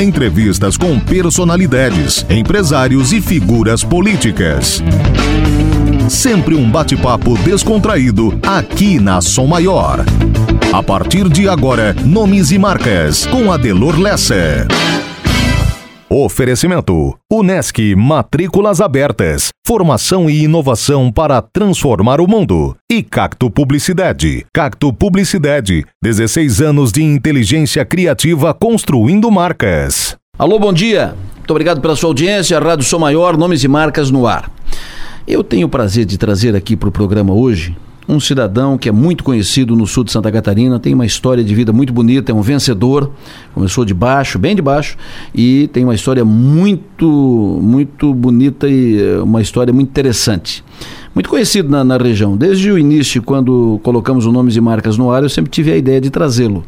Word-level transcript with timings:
Entrevistas 0.00 0.78
com 0.78 0.98
personalidades, 0.98 2.24
empresários 2.30 3.12
e 3.12 3.20
figuras 3.20 3.84
políticas. 3.84 4.82
Sempre 6.08 6.54
um 6.54 6.70
bate-papo 6.70 7.36
descontraído 7.40 8.32
aqui 8.42 8.98
na 8.98 9.20
Som 9.20 9.48
Maior. 9.48 10.02
A 10.72 10.82
partir 10.82 11.28
de 11.28 11.50
agora, 11.50 11.94
nomes 12.02 12.50
e 12.50 12.58
marcas 12.58 13.26
com 13.26 13.52
Adelor 13.52 14.00
Lessa. 14.00 14.66
Oferecimento: 16.12 17.16
Unesc 17.32 17.94
Matrículas 17.94 18.80
Abertas. 18.80 19.50
Formação 19.64 20.28
e 20.28 20.42
inovação 20.42 21.12
para 21.12 21.40
transformar 21.40 22.20
o 22.20 22.26
mundo. 22.26 22.74
E 22.90 23.00
Cacto 23.00 23.48
Publicidade. 23.48 24.44
Cacto 24.52 24.92
Publicidade. 24.92 25.86
16 26.02 26.62
anos 26.62 26.90
de 26.90 27.00
inteligência 27.00 27.84
criativa 27.84 28.52
construindo 28.52 29.30
marcas. 29.30 30.16
Alô, 30.36 30.58
bom 30.58 30.72
dia. 30.72 31.14
Muito 31.36 31.50
obrigado 31.52 31.80
pela 31.80 31.94
sua 31.94 32.10
audiência. 32.10 32.58
Rádio 32.58 32.84
Som 32.84 32.98
Maior, 32.98 33.36
nomes 33.36 33.62
e 33.62 33.68
marcas 33.68 34.10
no 34.10 34.26
ar. 34.26 34.50
Eu 35.28 35.44
tenho 35.44 35.68
o 35.68 35.70
prazer 35.70 36.06
de 36.06 36.18
trazer 36.18 36.56
aqui 36.56 36.74
para 36.74 36.88
o 36.88 36.92
programa 36.92 37.32
hoje 37.32 37.76
um 38.10 38.18
cidadão 38.18 38.76
que 38.76 38.88
é 38.88 38.92
muito 38.92 39.22
conhecido 39.22 39.76
no 39.76 39.86
sul 39.86 40.02
de 40.02 40.10
Santa 40.10 40.30
Catarina, 40.32 40.78
tem 40.80 40.92
uma 40.92 41.06
história 41.06 41.44
de 41.44 41.54
vida 41.54 41.72
muito 41.72 41.92
bonita, 41.92 42.32
é 42.32 42.34
um 42.34 42.42
vencedor, 42.42 43.12
começou 43.54 43.84
de 43.84 43.94
baixo, 43.94 44.38
bem 44.38 44.56
de 44.56 44.60
baixo, 44.60 44.96
e 45.34 45.68
tem 45.72 45.84
uma 45.84 45.94
história 45.94 46.24
muito, 46.24 47.06
muito 47.62 48.12
bonita 48.12 48.68
e 48.68 49.00
eh, 49.00 49.20
uma 49.20 49.40
história 49.40 49.72
muito 49.72 49.88
interessante. 49.88 50.64
Muito 51.14 51.28
conhecido 51.28 51.68
na, 51.68 51.84
na 51.84 51.96
região. 51.96 52.36
Desde 52.36 52.70
o 52.70 52.78
início, 52.78 53.22
quando 53.22 53.80
colocamos 53.82 54.26
o 54.26 54.32
nomes 54.32 54.56
e 54.56 54.60
marcas 54.60 54.96
no 54.96 55.10
ar, 55.10 55.22
eu 55.22 55.28
sempre 55.28 55.50
tive 55.50 55.72
a 55.72 55.76
ideia 55.76 56.00
de 56.00 56.10
trazê-lo, 56.10 56.64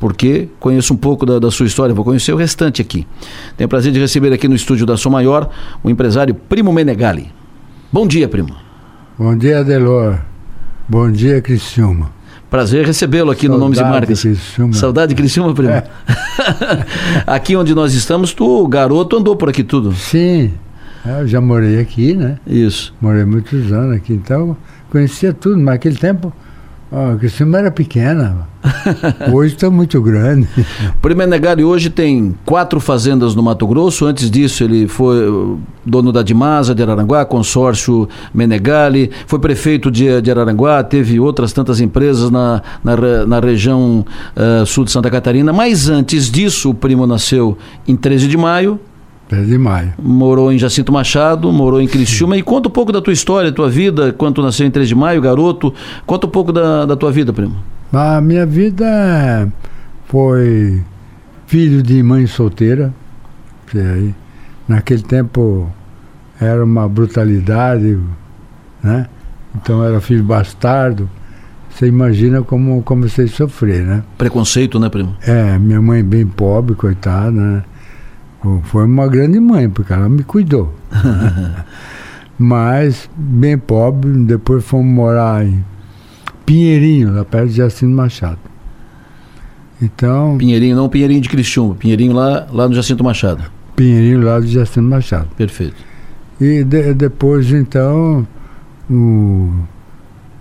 porque 0.00 0.48
conheço 0.58 0.94
um 0.94 0.96
pouco 0.96 1.26
da, 1.26 1.38
da, 1.38 1.50
sua 1.50 1.66
história, 1.66 1.94
vou 1.94 2.04
conhecer 2.04 2.32
o 2.32 2.36
restante 2.36 2.80
aqui. 2.80 3.06
Tenho 3.56 3.66
o 3.66 3.70
prazer 3.70 3.92
de 3.92 3.98
receber 3.98 4.32
aqui 4.32 4.48
no 4.48 4.54
estúdio 4.54 4.86
da 4.86 4.96
Som 4.96 5.10
Maior 5.10 5.50
o 5.82 5.90
empresário 5.90 6.34
Primo 6.34 6.72
Menegali. 6.72 7.30
Bom 7.92 8.06
dia, 8.06 8.28
primo. 8.28 8.54
Bom 9.18 9.36
dia, 9.36 9.64
Delor. 9.64 10.35
Bom 10.88 11.10
dia, 11.10 11.42
Criciúma. 11.42 12.12
Prazer 12.48 12.86
recebê-lo 12.86 13.32
aqui 13.32 13.48
Saudade, 13.48 13.58
no 13.58 13.64
Nomes 13.64 13.78
e 13.80 13.82
Marcas. 13.82 14.22
Criciúma. 14.22 14.72
Saudade, 14.72 15.14
Criciúma, 15.16 15.52
primo. 15.52 15.70
É. 15.70 15.84
aqui 17.26 17.56
onde 17.56 17.74
nós 17.74 17.92
estamos, 17.92 18.32
tu, 18.32 18.64
garoto, 18.68 19.16
andou 19.16 19.34
por 19.34 19.48
aqui 19.48 19.64
tudo. 19.64 19.92
Sim, 19.92 20.52
eu 21.04 21.26
já 21.26 21.40
morei 21.40 21.80
aqui, 21.80 22.14
né? 22.14 22.38
Isso. 22.46 22.94
Morei 23.00 23.24
muitos 23.24 23.72
anos 23.72 23.96
aqui, 23.96 24.12
então 24.12 24.56
conhecia 24.88 25.32
tudo, 25.32 25.56
mas 25.56 25.74
naquele 25.74 25.96
tempo 25.96 26.32
Oh, 26.90 27.18
Criciúma 27.18 27.58
era 27.58 27.70
pequena. 27.70 28.46
Hoje 29.32 29.54
está 29.54 29.68
muito 29.68 30.00
grande. 30.00 30.48
Primo 31.02 31.18
Menegali 31.18 31.64
hoje 31.64 31.90
tem 31.90 32.34
quatro 32.44 32.78
fazendas 32.80 33.34
no 33.34 33.42
Mato 33.42 33.66
Grosso. 33.66 34.06
Antes 34.06 34.30
disso, 34.30 34.62
ele 34.62 34.86
foi 34.86 35.28
uh, 35.28 35.58
dono 35.84 36.12
da 36.12 36.22
Dimasa 36.22 36.74
de 36.74 36.82
Araranguá, 36.82 37.24
consórcio 37.24 38.08
Menegali, 38.32 39.10
foi 39.26 39.38
prefeito 39.38 39.90
de, 39.90 40.20
de 40.20 40.30
Araranguá, 40.30 40.82
teve 40.84 41.18
outras 41.18 41.52
tantas 41.52 41.80
empresas 41.80 42.30
na, 42.30 42.62
na, 42.82 43.26
na 43.26 43.40
região 43.40 44.04
uh, 44.36 44.64
sul 44.64 44.84
de 44.84 44.92
Santa 44.92 45.10
Catarina. 45.10 45.52
Mas 45.52 45.88
antes 45.88 46.30
disso, 46.30 46.70
o 46.70 46.74
primo 46.74 47.06
nasceu 47.06 47.58
em 47.86 47.96
13 47.96 48.28
de 48.28 48.36
maio 48.36 48.78
13 49.28 49.50
de 49.50 49.58
maio. 49.58 49.92
Morou 50.00 50.52
em 50.52 50.58
Jacinto 50.58 50.92
Machado, 50.92 51.50
morou 51.52 51.80
em 51.80 51.88
Criciúma. 51.88 52.36
E 52.36 52.42
conta 52.42 52.68
um 52.68 52.72
pouco 52.72 52.92
da 52.92 53.00
tua 53.00 53.12
história, 53.12 53.50
tua 53.50 53.68
vida, 53.68 54.12
quando 54.12 54.36
tu 54.36 54.42
nasceu 54.42 54.66
em 54.66 54.70
13 54.70 54.88
de 54.88 54.94
maio, 54.94 55.20
garoto. 55.20 55.74
Conta 56.06 56.26
um 56.26 56.30
pouco 56.30 56.52
da, 56.52 56.86
da 56.86 56.96
tua 56.96 57.10
vida, 57.10 57.32
primo. 57.32 57.56
A 57.92 58.20
minha 58.20 58.46
vida 58.46 59.52
foi 60.06 60.82
filho 61.46 61.82
de 61.82 62.02
mãe 62.02 62.26
solteira. 62.26 62.92
Aí, 63.74 64.14
naquele 64.68 65.02
tempo 65.02 65.70
era 66.40 66.64
uma 66.64 66.88
brutalidade, 66.88 67.98
né? 68.82 69.06
Então 69.54 69.82
era 69.82 70.00
filho 70.00 70.22
bastardo. 70.22 71.08
Você 71.70 71.86
imagina 71.86 72.42
como 72.42 72.82
comecei 72.82 73.26
a 73.26 73.28
sofrer, 73.28 73.82
né? 73.84 74.02
Preconceito, 74.16 74.78
né, 74.78 74.88
primo? 74.88 75.14
É, 75.22 75.58
minha 75.58 75.80
mãe 75.80 76.02
bem 76.02 76.26
pobre, 76.26 76.74
coitada, 76.74 77.32
né? 77.32 77.62
Foi 78.64 78.84
uma 78.84 79.06
grande 79.08 79.40
mãe, 79.40 79.68
porque 79.68 79.92
ela 79.92 80.08
me 80.08 80.22
cuidou. 80.22 80.72
Mas, 82.38 83.08
bem 83.16 83.56
pobre, 83.56 84.10
depois 84.24 84.64
fomos 84.64 84.92
morar 84.92 85.44
em 85.44 85.64
Pinheirinho, 86.44 87.14
lá 87.14 87.24
perto 87.24 87.48
de 87.48 87.56
Jacinto 87.56 87.94
Machado. 87.94 88.38
Então. 89.80 90.36
Pinheirinho, 90.38 90.76
não 90.76 90.88
Pinheirinho 90.88 91.20
de 91.20 91.28
Criciúma, 91.28 91.74
Pinheirinho 91.74 92.12
lá, 92.12 92.46
lá 92.52 92.68
no 92.68 92.74
Jacinto 92.74 93.02
Machado. 93.02 93.44
Pinheirinho 93.74 94.22
lá 94.22 94.38
do 94.38 94.46
Jacinto 94.46 94.82
Machado. 94.82 95.28
Perfeito. 95.36 95.76
E 96.40 96.62
de, 96.62 96.94
depois, 96.94 97.50
então, 97.52 98.26
um 98.88 99.64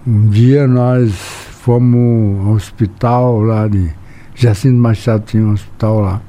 dia 0.05 0.67
nós 0.67 1.13
fomos 1.61 2.45
ao 2.45 2.53
hospital 2.53 3.41
lá 3.41 3.67
de 3.67 3.89
Jacinto 4.35 4.77
Machado, 4.77 5.23
tinha 5.25 5.43
um 5.43 5.53
hospital 5.53 6.01
lá. 6.01 6.21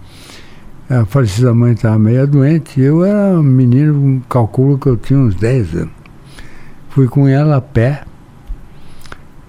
A 0.89 1.05
falecida 1.05 1.53
mãe 1.53 1.73
estava 1.73 1.99
meio 1.99 2.27
doente. 2.27 2.81
Eu 2.81 3.05
era 3.05 3.41
um 3.41 3.43
menino, 3.43 4.23
calculo 4.29 4.79
que 4.79 4.87
eu 4.87 4.97
tinha 4.97 5.19
uns 5.19 5.35
10 5.35 5.75
anos. 5.75 5.95
Fui 6.91 7.09
com 7.09 7.27
ela 7.27 7.57
a 7.57 7.61
pé. 7.61 8.05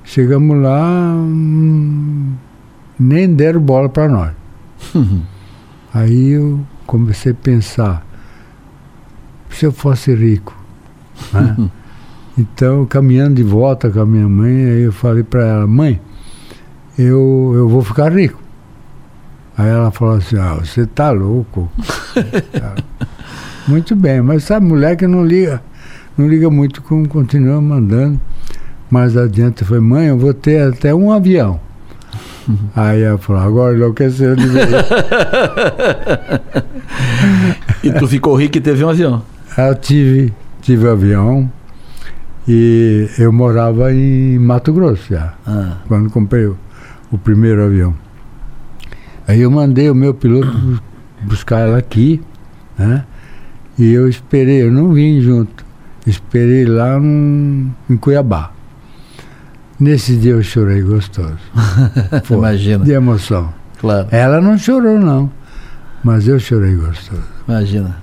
Chegamos 0.04 0.60
lá, 0.62 1.14
hum, 1.14 2.34
nem 3.00 3.32
deram 3.34 3.62
bola 3.62 3.88
para 3.88 4.08
nós. 4.08 4.32
Aí 5.94 6.30
eu 6.30 6.60
comecei 6.86 7.34
a 7.34 7.36
pensar, 7.36 8.06
se 9.50 9.66
eu 9.66 9.72
fosse 9.72 10.14
rico, 10.16 10.56
né? 11.34 11.70
Então, 12.40 12.86
caminhando 12.86 13.34
de 13.34 13.42
volta 13.44 13.90
com 13.90 14.00
a 14.00 14.06
minha 14.06 14.30
mãe, 14.30 14.54
aí 14.54 14.82
eu 14.84 14.92
falei 14.92 15.24
para 15.24 15.44
ela, 15.44 15.66
mãe, 15.66 16.00
eu, 16.96 17.52
eu 17.56 17.68
vou 17.68 17.82
ficar 17.82 18.16
rico. 18.16 18.40
Aí 19.58 19.70
ela 19.70 19.90
falou 19.90 20.18
assim, 20.18 20.38
ah, 20.38 20.54
você 20.54 20.86
tá 20.86 21.10
louco. 21.10 21.72
muito 23.68 23.96
bem, 23.96 24.22
mas 24.22 24.44
sabe, 24.44 24.68
mulher 24.68 24.96
que 24.96 25.08
não 25.08 25.26
liga, 25.26 25.64
não 26.16 26.28
liga 26.28 26.48
muito 26.50 26.82
com, 26.84 27.04
continua 27.08 27.60
mandando. 27.60 28.22
Mais 28.90 29.18
adiante 29.18 29.66
foi, 29.66 29.80
mãe, 29.80 30.08
eu 30.08 30.18
vou 30.18 30.34
ter 30.34 30.62
até 30.62 30.94
um 30.94 31.12
avião. 31.12 31.60
Aí 32.76 33.02
ela 33.02 33.18
falou, 33.18 33.42
agora 33.42 33.76
enlouqueceu 33.76 34.36
de 34.36 34.46
vez. 34.46 34.70
e 37.84 37.92
tu 37.92 38.08
ficou 38.08 38.36
rico 38.36 38.58
e 38.58 38.62
teve 38.62 38.84
um 38.84 38.90
avião? 38.90 39.24
Eu 39.58 39.74
tive, 39.74 40.32
tive 40.62 40.88
um 40.88 40.92
avião 40.92 41.52
e 42.48 43.10
eu 43.18 43.34
morava 43.34 43.92
em 43.92 44.38
Mato 44.38 44.72
Grosso 44.72 45.08
já, 45.10 45.34
ah. 45.46 45.78
quando 45.88 46.12
comprei 46.12 46.46
o, 46.46 46.56
o 47.12 47.18
primeiro 47.18 47.64
avião. 47.64 48.07
Aí 49.28 49.42
eu 49.42 49.52
mandei 49.52 49.90
o 49.90 49.96
meu 49.96 50.14
piloto 50.14 50.82
buscar 51.22 51.60
ela 51.60 51.78
aqui, 51.78 52.22
né? 52.78 53.04
E 53.78 53.92
eu 53.92 54.08
esperei, 54.08 54.64
eu 54.64 54.72
não 54.72 54.94
vim 54.94 55.20
junto. 55.20 55.66
Esperei 56.06 56.66
lá 56.66 56.98
no, 56.98 57.70
em 57.90 57.98
Cuiabá. 57.98 58.52
Nesse 59.80 60.16
dia 60.16 60.32
eu 60.32 60.42
chorei 60.42 60.82
gostoso. 60.82 61.38
Pô, 62.28 62.36
Imagina. 62.36 62.86
De 62.86 62.92
emoção. 62.92 63.54
Claro. 63.80 64.08
Ela 64.10 64.42
não 64.42 64.58
chorou, 64.58 64.98
não. 64.98 65.30
Mas 66.04 66.28
eu 66.28 66.40
chorei 66.40 66.76
gostoso. 66.76 67.22
Imagina. 67.48 67.98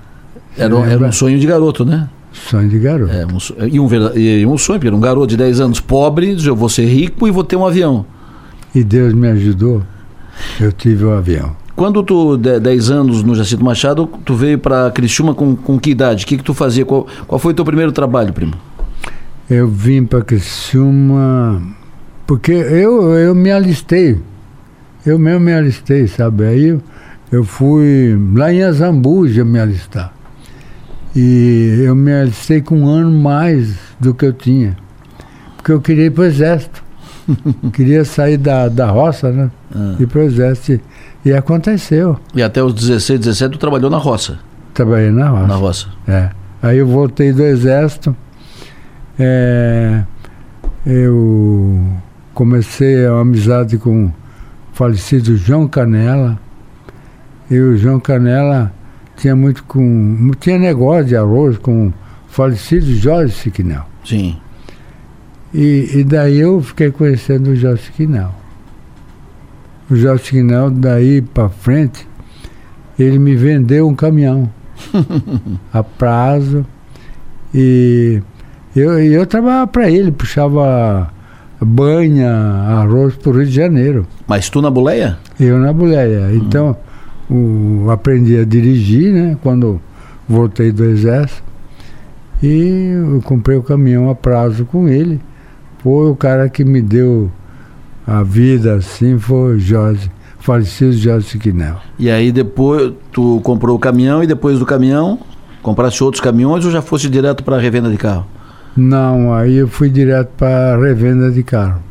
Era, 0.56 0.76
um, 0.76 0.84
era 0.84 1.04
um 1.04 1.10
sonho 1.10 1.38
de 1.38 1.46
garoto, 1.46 1.84
né? 1.84 2.08
Sonho 2.32 2.68
de 2.68 2.78
garoto. 2.78 3.12
É, 3.12 3.26
um, 3.26 3.66
e, 3.66 3.80
um, 3.80 3.88
e 4.16 4.46
um 4.46 4.58
sonho, 4.58 4.78
porque 4.78 4.88
era 4.88 4.96
um 4.96 5.00
garoto 5.00 5.28
de 5.28 5.36
10 5.36 5.60
anos 5.60 5.80
pobre, 5.80 6.36
eu 6.44 6.54
vou 6.54 6.68
ser 6.68 6.84
rico 6.84 7.26
e 7.26 7.30
vou 7.30 7.42
ter 7.42 7.56
um 7.56 7.66
avião. 7.66 8.04
E 8.74 8.84
Deus 8.84 9.14
me 9.14 9.28
ajudou. 9.28 9.82
Eu 10.60 10.72
tive 10.72 11.04
o 11.04 11.10
um 11.10 11.12
avião. 11.12 11.56
Quando 11.76 12.02
tu, 12.04 12.36
10 12.36 12.90
anos 12.90 13.22
no 13.24 13.34
Jacinto 13.34 13.64
Machado, 13.64 14.06
tu 14.24 14.34
veio 14.34 14.58
para 14.58 14.90
Criciúma 14.92 15.34
com, 15.34 15.56
com 15.56 15.78
que 15.78 15.90
idade? 15.90 16.24
O 16.24 16.28
que, 16.28 16.36
que 16.36 16.44
tu 16.44 16.54
fazia? 16.54 16.84
Qual, 16.84 17.06
qual 17.26 17.38
foi 17.38 17.52
o 17.52 17.56
teu 17.56 17.64
primeiro 17.64 17.90
trabalho, 17.90 18.32
primo? 18.32 18.54
Eu 19.50 19.66
vim 19.66 20.04
para 20.04 20.22
Criciúma 20.22 21.60
porque 22.26 22.52
eu, 22.52 23.12
eu 23.14 23.34
me 23.34 23.50
alistei. 23.50 24.18
Eu 25.04 25.18
mesmo 25.18 25.40
me 25.40 25.52
alistei, 25.52 26.06
sabe? 26.06 26.44
Aí 26.44 26.68
eu, 26.68 26.82
eu 27.30 27.42
fui 27.42 28.16
lá 28.34 28.52
em 28.52 28.62
Azambuja 28.62 29.44
me 29.44 29.58
alistar. 29.58 30.14
E 31.14 31.82
eu 31.84 31.94
me 31.94 32.12
alistei 32.12 32.62
com 32.62 32.82
um 32.82 32.88
ano 32.88 33.10
mais 33.10 33.74
do 33.98 34.14
que 34.14 34.24
eu 34.24 34.32
tinha. 34.32 34.76
Porque 35.56 35.72
eu 35.72 35.80
queria 35.80 36.06
ir 36.06 36.10
para 36.10 36.22
o 36.22 36.26
exército. 36.26 36.83
Queria 37.72 38.04
sair 38.04 38.36
da, 38.36 38.68
da 38.68 38.90
roça, 38.90 39.30
né? 39.30 39.50
Ah. 39.74 39.96
E 39.98 40.06
para 40.06 40.20
o 40.20 40.22
exército. 40.22 40.84
E 41.24 41.32
aconteceu. 41.32 42.18
E 42.34 42.42
até 42.42 42.62
os 42.62 42.74
16, 42.74 43.20
17 43.20 43.52
tu 43.52 43.58
trabalhou 43.58 43.90
na 43.90 43.96
roça? 43.96 44.38
Trabalhei 44.74 45.10
na 45.10 45.28
roça. 45.28 45.46
Na 45.46 45.54
roça. 45.54 45.86
É. 46.06 46.30
Aí 46.62 46.78
eu 46.78 46.86
voltei 46.86 47.32
do 47.32 47.42
exército. 47.42 48.14
É, 49.18 50.02
eu 50.84 51.80
comecei 52.34 53.06
a 53.06 53.20
amizade 53.20 53.78
com 53.78 54.06
o 54.06 54.12
falecido 54.72 55.36
João 55.36 55.68
Canela. 55.68 56.38
E 57.50 57.58
o 57.58 57.76
João 57.76 58.00
Canela 58.00 58.72
tinha 59.16 59.36
muito 59.36 59.62
com. 59.64 60.30
tinha 60.40 60.58
negócio 60.58 61.04
de 61.04 61.16
arroz 61.16 61.56
com 61.58 61.88
o 61.88 61.94
falecido 62.28 62.86
Jorge 62.94 63.34
Siquinel. 63.34 63.86
Sim. 64.04 64.36
E, 65.54 66.00
e 66.00 66.04
daí 66.04 66.40
eu 66.40 66.60
fiquei 66.60 66.90
conhecendo 66.90 67.50
o 67.50 67.56
Jorge 67.56 67.84
Siquinel. 67.84 68.34
O 69.88 69.94
Jorge 69.94 70.24
Siquinel, 70.24 70.68
daí 70.68 71.22
para 71.22 71.48
frente, 71.48 72.08
ele 72.98 73.20
me 73.20 73.36
vendeu 73.36 73.86
um 73.86 73.94
caminhão 73.94 74.50
a 75.72 75.84
prazo. 75.84 76.66
E 77.54 78.20
eu, 78.74 78.98
eu 78.98 79.24
trabalhava 79.26 79.68
para 79.68 79.88
ele, 79.88 80.10
puxava 80.10 81.08
banha, 81.60 82.32
arroz 82.32 83.14
para 83.14 83.30
o 83.30 83.36
Rio 83.36 83.46
de 83.46 83.52
Janeiro. 83.52 84.06
Mas 84.26 84.50
tu 84.50 84.60
na 84.60 84.70
boleia? 84.70 85.18
Eu 85.38 85.58
na 85.58 85.72
boleia. 85.72 86.30
Então, 86.34 86.76
o, 87.30 87.88
aprendi 87.90 88.36
a 88.36 88.44
dirigir, 88.44 89.12
né? 89.12 89.36
Quando 89.40 89.80
voltei 90.28 90.72
do 90.72 90.84
exército. 90.84 91.44
E 92.42 92.90
eu 92.92 93.22
comprei 93.22 93.56
o 93.56 93.62
caminhão 93.62 94.10
a 94.10 94.14
prazo 94.16 94.64
com 94.64 94.88
ele. 94.88 95.20
Foi 95.84 96.10
o 96.10 96.16
cara 96.16 96.48
que 96.48 96.64
me 96.64 96.80
deu 96.80 97.30
a 98.06 98.22
vida 98.22 98.76
assim, 98.76 99.18
foi 99.18 99.56
o 99.56 99.58
Jorge, 99.58 100.10
falecido 100.38 100.94
Jorge 100.94 101.28
Siquinel. 101.28 101.76
E 101.98 102.10
aí 102.10 102.32
depois 102.32 102.94
tu 103.12 103.38
comprou 103.44 103.76
o 103.76 103.78
caminhão 103.78 104.22
e 104.22 104.26
depois 104.26 104.58
do 104.58 104.64
caminhão 104.64 105.18
compraste 105.62 106.02
outros 106.02 106.22
caminhões 106.22 106.64
ou 106.64 106.70
já 106.70 106.80
fosse 106.80 107.06
direto 107.10 107.44
para 107.44 107.56
a 107.56 107.60
revenda 107.60 107.90
de 107.90 107.98
carro? 107.98 108.26
Não, 108.74 109.34
aí 109.34 109.56
eu 109.56 109.68
fui 109.68 109.90
direto 109.90 110.30
para 110.38 110.78
revenda 110.78 111.30
de 111.30 111.42
carro. 111.42 111.82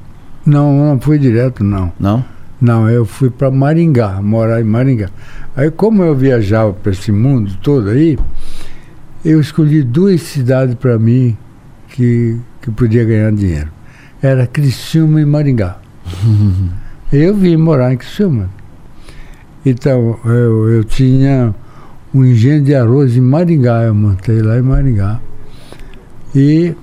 Não, 0.43 0.89
não 0.89 0.99
fui 0.99 1.19
direto, 1.19 1.63
não. 1.63 1.93
Não? 1.99 2.25
Não, 2.59 2.89
eu 2.89 3.05
fui 3.05 3.29
para 3.29 3.51
Maringá, 3.51 4.21
morar 4.21 4.59
em 4.59 4.63
Maringá. 4.63 5.09
Aí, 5.55 5.69
como 5.69 6.01
eu 6.01 6.15
viajava 6.15 6.73
para 6.73 6.91
esse 6.91 7.11
mundo 7.11 7.57
todo 7.61 7.89
aí, 7.89 8.17
eu 9.23 9.39
escolhi 9.39 9.83
duas 9.83 10.21
cidades 10.21 10.73
para 10.75 10.97
mim 10.97 11.37
que, 11.89 12.39
que 12.59 12.71
podia 12.71 13.03
ganhar 13.03 13.31
dinheiro. 13.31 13.72
Era 14.23 14.47
Criciúma 14.47 15.19
e 15.19 15.25
Maringá. 15.25 15.79
eu 17.11 17.35
vim 17.35 17.57
morar 17.57 17.93
em 17.93 17.97
Criciúma. 17.97 18.49
Então, 19.65 20.17
eu, 20.23 20.69
eu 20.69 20.83
tinha 20.85 21.53
um 22.13 22.23
engenho 22.23 22.63
de 22.63 22.73
arroz 22.73 23.17
em 23.17 23.21
Maringá, 23.21 23.83
eu 23.83 23.93
montei 23.93 24.41
lá 24.41 24.57
em 24.57 24.61
Maringá. 24.61 25.19
E 26.33 26.73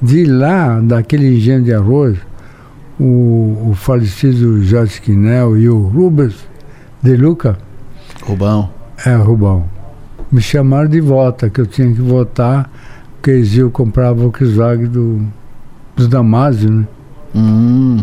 de 0.00 0.24
lá, 0.24 0.80
daquele 0.80 1.36
engenho 1.36 1.62
de 1.62 1.74
arroz, 1.74 2.16
o, 2.98 3.68
o 3.70 3.74
falecido 3.74 4.64
Jorge 4.64 5.02
Quinel 5.02 5.58
e 5.58 5.68
o 5.68 5.82
Rubens 5.82 6.48
de 7.02 7.14
Luca. 7.14 7.58
Rubão. 8.22 8.70
É, 9.04 9.14
Rubão. 9.16 9.68
Me 10.32 10.40
chamaram 10.40 10.88
de 10.88 11.00
volta, 11.00 11.50
que 11.50 11.60
eu 11.60 11.66
tinha 11.66 11.92
que 11.92 12.00
votar, 12.00 12.70
porque 13.16 13.32
eles 13.32 13.52
iam 13.54 13.68
comprar 13.68 14.08
a 14.08 14.12
Volkswagen 14.14 14.86
do, 14.86 15.26
do 16.00 16.08
Damásio, 16.08 16.70
né? 16.70 16.86
Hum. 17.34 17.98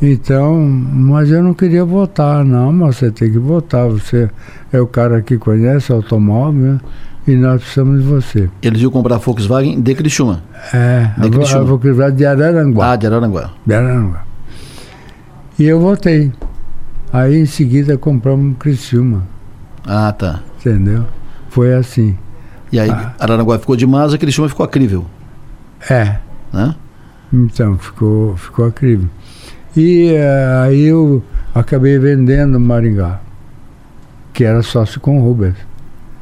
Então, 0.00 0.58
mas 0.58 1.30
eu 1.30 1.42
não 1.42 1.54
queria 1.54 1.84
votar, 1.84 2.44
não, 2.44 2.72
mas 2.72 2.96
você 2.96 3.10
tem 3.10 3.30
que 3.30 3.38
votar, 3.38 3.88
você 3.88 4.28
é 4.72 4.80
o 4.80 4.86
cara 4.86 5.22
que 5.22 5.38
conhece 5.38 5.92
automóvel, 5.92 6.72
né? 6.74 6.80
e 7.24 7.36
nós 7.36 7.60
precisamos 7.62 8.00
de 8.02 8.08
você. 8.08 8.50
Eles 8.62 8.80
iam 8.82 8.90
comprar 8.90 9.14
a 9.14 9.18
Volkswagen 9.18 9.80
de 9.80 9.94
Criciúma? 9.94 10.42
É, 10.72 11.08
De 11.18 11.28
a, 11.28 11.30
Criciúma. 11.30 11.60
a 11.62 11.64
Volkswagen 11.64 12.16
de 12.16 12.26
Araranguá. 12.26 12.92
Ah, 12.92 12.96
de 12.96 13.06
Araranguá. 13.06 13.50
de 13.64 13.74
Araranguá. 13.74 14.24
E 15.56 15.64
eu 15.64 15.78
votei. 15.78 16.32
Aí 17.12 17.38
em 17.38 17.46
seguida 17.46 17.96
compramos 17.96 18.56
Criciúma, 18.58 19.22
Ah, 19.86 20.10
tá. 20.12 20.40
entendeu? 20.58 21.04
Foi 21.48 21.74
assim. 21.74 22.16
E 22.72 22.80
aí 22.80 22.90
Ah. 22.90 23.12
Araranguá 23.20 23.56
ficou 23.58 23.76
de 23.76 23.86
Masa, 23.86 24.18
Criciúma 24.18 24.48
ficou 24.48 24.64
acrível, 24.64 25.04
É, 25.88 26.16
né? 26.52 26.74
Então 27.32 27.78
ficou, 27.78 28.36
ficou 28.36 28.68
incrível. 28.68 29.08
E 29.76 30.12
eh, 30.14 30.60
aí 30.64 30.82
eu 30.84 31.22
acabei 31.54 31.98
vendendo 31.98 32.60
Maringá, 32.60 33.20
que 34.32 34.44
era 34.44 34.62
sócio 34.62 35.00
com 35.00 35.18
o 35.18 35.24
Rubens. 35.24 35.54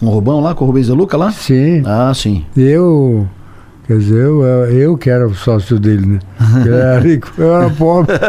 Um 0.01 0.09
Rubão 0.09 0.41
lá, 0.41 0.55
com 0.55 0.65
o 0.65 0.67
Rubens 0.69 0.87
de 0.87 0.93
Luca 0.93 1.17
lá? 1.17 1.31
Sim, 1.31 1.83
Ah, 1.85 2.12
sim. 2.15 2.45
eu, 2.57 3.29
quer 3.87 3.99
dizer, 3.99 4.19
eu, 4.25 4.43
eu 4.71 4.97
que 4.97 5.11
era 5.11 5.27
o 5.27 5.35
sócio 5.35 5.79
dele, 5.79 6.07
né? 6.07 6.19
Ele 6.65 6.75
era 6.75 6.99
rico, 7.01 7.31
eu 7.37 7.55
era 7.55 7.69
pobre. 7.71 8.15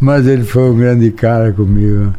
Mas 0.00 0.26
ele 0.26 0.44
foi 0.44 0.70
um 0.70 0.76
grande 0.76 1.10
cara 1.10 1.52
comigo. 1.52 2.12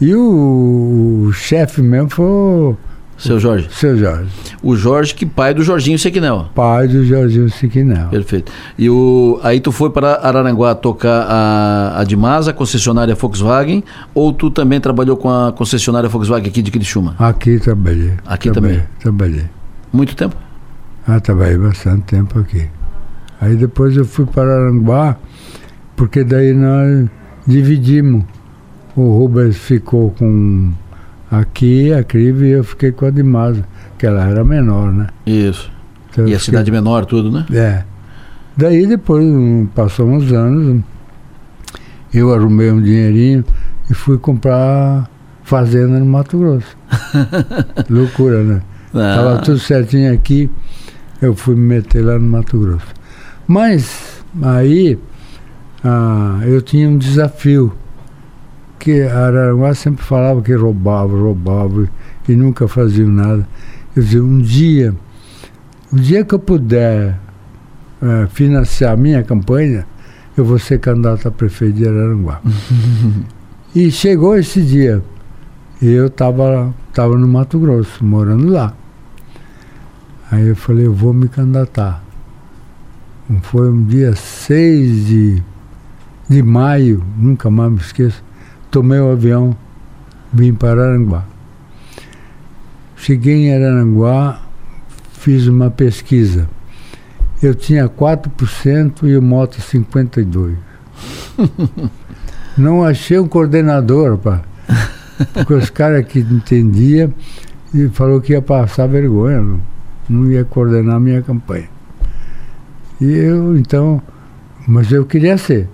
E 0.00 0.14
o, 0.14 1.26
o 1.28 1.32
chefe 1.32 1.80
mesmo 1.80 2.10
foi 2.10 2.24
o 2.26 2.76
Seu 3.16 3.38
Jorge. 3.38 3.68
seu 3.70 3.96
Jorge, 3.96 4.28
O 4.62 4.74
Jorge, 4.76 5.14
que 5.14 5.24
pai 5.24 5.54
do 5.54 5.62
Jorginho 5.62 5.98
Sequinel. 5.98 6.46
pai 6.54 6.88
do 6.88 7.04
Jorginho 7.04 7.48
Siquinel. 7.50 8.08
Perfeito. 8.08 8.50
E 8.76 8.90
o, 8.90 9.38
aí 9.42 9.60
tu 9.60 9.70
foi 9.72 9.90
para 9.90 10.16
Araranguá 10.26 10.74
tocar 10.74 11.26
a, 11.28 12.00
a 12.00 12.04
Dimasa, 12.04 12.50
a 12.50 12.54
concessionária 12.54 13.14
Volkswagen, 13.14 13.84
ou 14.14 14.32
tu 14.32 14.50
também 14.50 14.80
trabalhou 14.80 15.16
com 15.16 15.30
a 15.30 15.52
concessionária 15.52 16.08
Volkswagen 16.08 16.48
aqui 16.48 16.60
de 16.60 16.70
Criciúma? 16.70 17.14
Aqui 17.18 17.58
trabalhei. 17.58 18.12
Aqui 18.26 18.50
trabalhei, 18.50 18.76
também? 18.78 18.88
Trabalhei. 19.00 19.44
Muito 19.92 20.16
tempo? 20.16 20.36
Ah, 21.06 21.20
trabalhei 21.20 21.56
bastante 21.56 22.02
tempo 22.02 22.38
aqui. 22.38 22.66
Aí 23.40 23.54
depois 23.56 23.96
eu 23.96 24.04
fui 24.04 24.26
para 24.26 24.42
Aranguá, 24.50 25.16
porque 25.96 26.24
daí 26.24 26.52
nós 26.52 27.06
dividimos. 27.46 28.24
O 28.96 29.18
Rubens 29.18 29.56
ficou 29.56 30.10
com 30.12 30.72
aqui, 31.40 31.92
a 31.92 32.02
Crive, 32.02 32.48
eu 32.48 32.64
fiquei 32.64 32.92
com 32.92 33.06
a 33.06 33.10
Dimasa, 33.10 33.64
que 33.98 34.06
ela 34.06 34.24
era 34.28 34.44
menor, 34.44 34.92
né? 34.92 35.06
Isso. 35.26 35.70
Então 36.10 36.24
E 36.24 36.34
a 36.34 36.38
fiquei- 36.38 36.44
cidade 36.44 36.70
menor, 36.70 37.04
tudo, 37.06 37.30
né? 37.30 37.44
É. 37.52 37.84
Daí 38.56 38.86
depois, 38.86 39.24
passou 39.74 40.06
uns 40.08 40.30
anos, 40.32 40.82
eu 42.12 42.32
arrumei 42.32 42.70
um 42.70 42.80
dinheirinho 42.80 43.44
e 43.90 43.94
fui 43.94 44.16
comprar 44.18 45.10
fazenda 45.42 45.98
no 45.98 46.06
Mato 46.06 46.38
Grosso. 46.38 46.76
Loucura, 47.90 48.42
né? 48.42 48.62
Ah, 48.94 49.14
Tava 49.16 49.38
tudo 49.42 49.58
certinho 49.58 50.12
aqui, 50.14 50.48
eu 51.20 51.34
fui 51.34 51.54
me 51.56 51.62
meter 51.62 52.04
lá 52.04 52.18
no 52.18 52.28
Mato 52.28 52.58
Grosso. 52.58 52.86
Mas 53.46 54.22
aí 54.42 54.98
ah, 55.82 56.38
eu 56.44 56.62
tinha 56.62 56.88
um 56.88 56.96
desafio, 56.96 57.72
que 58.84 59.00
a 59.00 59.18
Araranguá 59.18 59.72
sempre 59.72 60.04
falava 60.04 60.42
que 60.42 60.52
roubava, 60.52 61.16
roubava 61.16 61.88
e 62.28 62.36
nunca 62.36 62.68
faziam 62.68 63.08
nada. 63.08 63.48
Eu 63.96 64.02
dizia, 64.02 64.22
um 64.22 64.38
dia, 64.38 64.94
o 65.90 65.96
dia 65.96 66.22
que 66.22 66.34
eu 66.34 66.38
puder 66.38 67.18
eh, 68.02 68.26
financiar 68.30 68.92
a 68.92 68.96
minha 68.96 69.22
campanha, 69.22 69.86
eu 70.36 70.44
vou 70.44 70.58
ser 70.58 70.80
candidato 70.80 71.26
a 71.26 71.30
prefeito 71.30 71.76
de 71.76 71.88
Araranguá. 71.88 72.42
e 73.74 73.90
chegou 73.90 74.36
esse 74.36 74.60
dia. 74.60 75.02
E 75.80 75.90
eu 75.90 76.08
estava 76.08 76.74
tava 76.92 77.16
no 77.16 77.26
Mato 77.26 77.58
Grosso, 77.58 78.04
morando 78.04 78.52
lá. 78.52 78.74
Aí 80.30 80.46
eu 80.46 80.56
falei, 80.56 80.86
eu 80.86 80.92
vou 80.92 81.14
me 81.14 81.26
candidatar. 81.26 82.04
Foi 83.44 83.70
um 83.70 83.82
dia 83.82 84.14
6 84.14 85.06
de, 85.06 85.42
de 86.28 86.42
maio, 86.42 87.02
nunca 87.16 87.48
mais 87.48 87.72
me 87.72 87.78
esqueço. 87.78 88.22
Tomei 88.74 88.98
o 88.98 89.12
avião, 89.12 89.56
vim 90.32 90.52
para 90.52 90.82
Aranguá. 90.82 91.24
Cheguei 92.96 93.46
em 93.46 93.54
Araranguá, 93.54 94.42
fiz 95.12 95.46
uma 95.46 95.70
pesquisa. 95.70 96.48
Eu 97.40 97.54
tinha 97.54 97.88
4% 97.88 99.04
e 99.04 99.16
o 99.16 99.22
Mota 99.22 99.58
52%. 99.58 100.56
Não 102.58 102.82
achei 102.82 103.16
um 103.16 103.28
coordenador, 103.28 104.16
rapaz. 104.16 104.40
Porque 105.32 105.54
os 105.54 105.70
caras 105.70 106.04
que 106.08 106.18
entendiam 106.18 107.14
e 107.72 107.86
falou 107.90 108.20
que 108.20 108.32
ia 108.32 108.42
passar 108.42 108.88
vergonha, 108.88 109.40
não, 109.40 109.60
não 110.08 110.32
ia 110.32 110.44
coordenar 110.44 110.96
a 110.96 111.00
minha 111.00 111.22
campanha. 111.22 111.68
E 113.00 113.04
eu, 113.04 113.56
então, 113.56 114.02
mas 114.66 114.90
eu 114.90 115.06
queria 115.06 115.38
ser. 115.38 115.68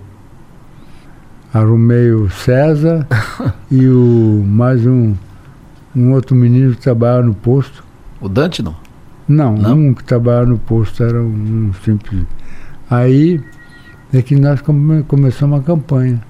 Arrumei 1.53 2.11
o 2.11 2.29
César 2.29 3.05
e 3.69 3.87
o 3.87 4.43
mais 4.47 4.85
um, 4.85 5.13
um 5.95 6.13
outro 6.13 6.35
menino 6.35 6.73
que 6.73 6.81
trabalhava 6.81 7.23
no 7.23 7.33
posto. 7.33 7.83
O 8.21 8.29
Dante 8.29 8.61
não? 8.63 8.75
Não, 9.27 9.55
Não? 9.55 9.77
um 9.77 9.93
que 9.93 10.03
trabalhava 10.03 10.45
no 10.45 10.57
posto 10.57 11.03
era 11.03 11.21
um, 11.21 11.71
simples. 11.83 12.23
Aí 12.89 13.41
é 14.13 14.21
que 14.21 14.35
nós 14.35 14.61
come, 14.61 15.03
começamos 15.03 15.59
a 15.59 15.63
campanha. 15.63 16.21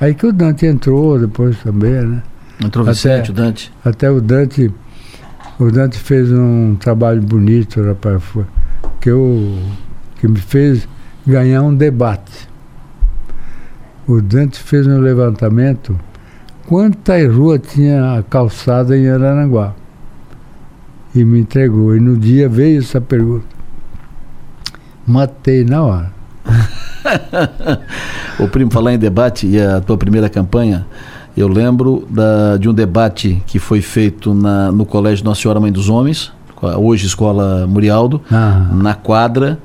Aí 0.00 0.14
que 0.14 0.26
o 0.26 0.32
Dante 0.32 0.66
entrou 0.66 1.18
depois 1.18 1.58
também, 1.62 1.92
né? 2.06 2.22
Entrou 2.64 2.84
o 2.84 2.88
Até- 2.88 2.94
Vicente, 2.94 3.30
o 3.30 3.34
Dante. 3.34 3.72
Até 3.84 4.10
o 4.10 4.20
Dante, 4.20 4.72
o 5.58 5.70
Dante 5.70 5.98
fez 5.98 6.30
um 6.30 6.76
trabalho 6.76 7.20
bonito, 7.22 7.82
rapaz, 7.82 8.22
foi, 8.22 8.44
que, 9.00 9.10
eu, 9.10 9.58
que 10.20 10.28
me 10.28 10.38
fez 10.38 10.88
ganhar 11.26 11.62
um 11.62 11.74
debate. 11.74 12.47
O 14.08 14.22
Dante 14.22 14.58
fez 14.58 14.86
um 14.86 14.98
levantamento 15.00 15.94
quantas 16.66 17.30
ruas 17.30 17.60
tinha 17.60 18.14
a 18.14 18.22
calçada 18.22 18.96
em 18.96 19.06
Araranguá. 19.06 19.74
E 21.14 21.22
me 21.24 21.40
entregou. 21.40 21.94
E 21.94 22.00
no 22.00 22.16
dia 22.16 22.48
veio 22.48 22.78
essa 22.78 23.02
pergunta. 23.02 23.44
Matei 25.06 25.62
na 25.62 25.82
hora. 25.82 26.12
o 28.40 28.48
primo, 28.48 28.70
falar 28.70 28.94
em 28.94 28.98
debate 28.98 29.46
e 29.46 29.60
a 29.60 29.78
tua 29.80 29.98
primeira 29.98 30.30
campanha, 30.30 30.86
eu 31.36 31.46
lembro 31.46 32.06
da, 32.08 32.56
de 32.56 32.66
um 32.66 32.72
debate 32.72 33.42
que 33.46 33.58
foi 33.58 33.82
feito 33.82 34.32
na, 34.32 34.72
no 34.72 34.86
Colégio 34.86 35.22
Nossa 35.22 35.42
Senhora 35.42 35.60
Mãe 35.60 35.70
dos 35.70 35.90
Homens, 35.90 36.32
hoje 36.78 37.06
Escola 37.06 37.66
Murialdo, 37.66 38.22
ah. 38.30 38.70
na 38.72 38.94
quadra 38.94 39.58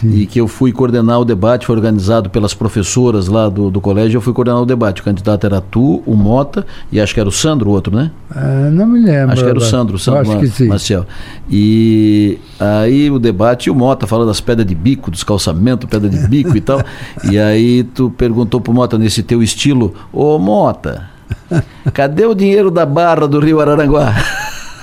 Sim. 0.00 0.10
e 0.10 0.26
que 0.26 0.40
eu 0.40 0.48
fui 0.48 0.72
coordenar 0.72 1.20
o 1.20 1.24
debate, 1.24 1.66
foi 1.66 1.76
organizado 1.76 2.30
pelas 2.30 2.54
professoras 2.54 3.28
lá 3.28 3.48
do, 3.48 3.70
do 3.70 3.80
colégio, 3.80 4.18
eu 4.18 4.20
fui 4.20 4.32
coordenar 4.32 4.62
o 4.62 4.66
debate. 4.66 5.00
O 5.00 5.04
candidato 5.04 5.44
era 5.46 5.60
tu, 5.60 6.02
o 6.06 6.14
Mota, 6.14 6.66
e 6.90 7.00
acho 7.00 7.14
que 7.14 7.20
era 7.20 7.28
o 7.28 7.32
Sandro, 7.32 7.70
o 7.70 7.72
outro, 7.72 7.94
né? 7.94 8.10
Ah, 8.30 8.70
não 8.70 8.86
me 8.86 9.00
lembro. 9.00 9.32
Acho 9.32 9.44
que 9.44 9.50
era 9.50 9.58
o 9.58 9.62
Sandro, 9.62 9.96
o 9.96 9.98
Sandro 9.98 10.20
acho 10.20 10.38
que 10.38 10.48
sim. 10.48 10.68
Marcial. 10.68 11.06
E 11.50 12.38
aí 12.58 13.10
o 13.10 13.18
debate, 13.18 13.66
e 13.66 13.70
o 13.70 13.74
Mota 13.74 14.06
falando 14.06 14.28
das 14.28 14.40
pedras 14.40 14.66
de 14.66 14.74
bico, 14.74 15.10
dos 15.10 15.22
calçamentos, 15.22 15.88
pedra 15.88 16.08
de 16.08 16.26
bico 16.28 16.56
e 16.56 16.60
tal. 16.60 16.82
E 17.30 17.38
aí 17.38 17.84
tu 17.84 18.10
perguntou 18.10 18.60
pro 18.60 18.72
Mota, 18.72 18.98
nesse 18.98 19.22
teu 19.22 19.42
estilo, 19.42 19.94
ô 20.12 20.38
Mota, 20.38 21.08
cadê 21.92 22.26
o 22.26 22.34
dinheiro 22.34 22.70
da 22.70 22.84
barra 22.84 23.26
do 23.26 23.38
Rio 23.38 23.60
Araranguá? 23.60 24.14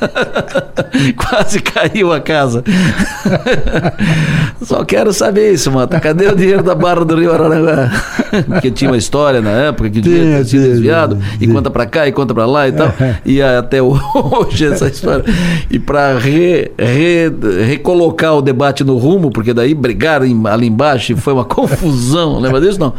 Quase 1.15 1.62
caiu 1.62 2.12
a 2.12 2.20
casa. 2.20 2.63
Só 4.62 4.84
quero 4.84 5.12
saber 5.13 5.53
isso, 5.53 5.72
Mota. 5.72 6.00
Cadê 6.00 6.27
o 6.27 6.36
dinheiro 6.36 6.63
da 6.63 6.75
Barra 6.75 7.03
do 7.05 7.15
Rio 7.15 7.31
Araranguá? 7.34 7.91
Porque 8.48 8.72
tinha 8.72 8.89
uma 8.89 8.98
história 8.98 9.41
na 9.41 9.50
época 9.50 9.89
que 9.89 10.00
o 10.00 10.01
dinheiro 10.01 10.25
tinha 10.25 10.43
sido 10.46 10.63
desviado, 10.63 11.17
e 11.39 11.48
conta 11.48 11.70
para 11.70 11.86
cá, 11.86 12.08
e 12.08 12.12
conta 12.12 12.34
para 12.34 12.46
lá 12.46 12.67
e 12.67 12.72
tal. 12.72 12.93
E 13.25 13.41
até 13.41 13.81
hoje 13.81 14.65
essa 14.65 14.88
história. 14.88 15.25
E 15.70 15.79
para 15.79 16.17
re, 16.17 16.72
re, 16.77 17.31
recolocar 17.65 18.36
o 18.36 18.41
debate 18.41 18.84
no 18.84 18.98
rumo, 18.98 19.31
porque 19.31 19.53
daí 19.53 19.74
brigaram 19.74 20.25
ali 20.46 20.67
embaixo 20.67 21.13
e 21.13 21.15
foi 21.15 21.34
uma 21.34 21.46
confusão, 21.46 22.39
lembra 22.39 22.62
disso? 22.62 22.79
Não. 22.79 22.93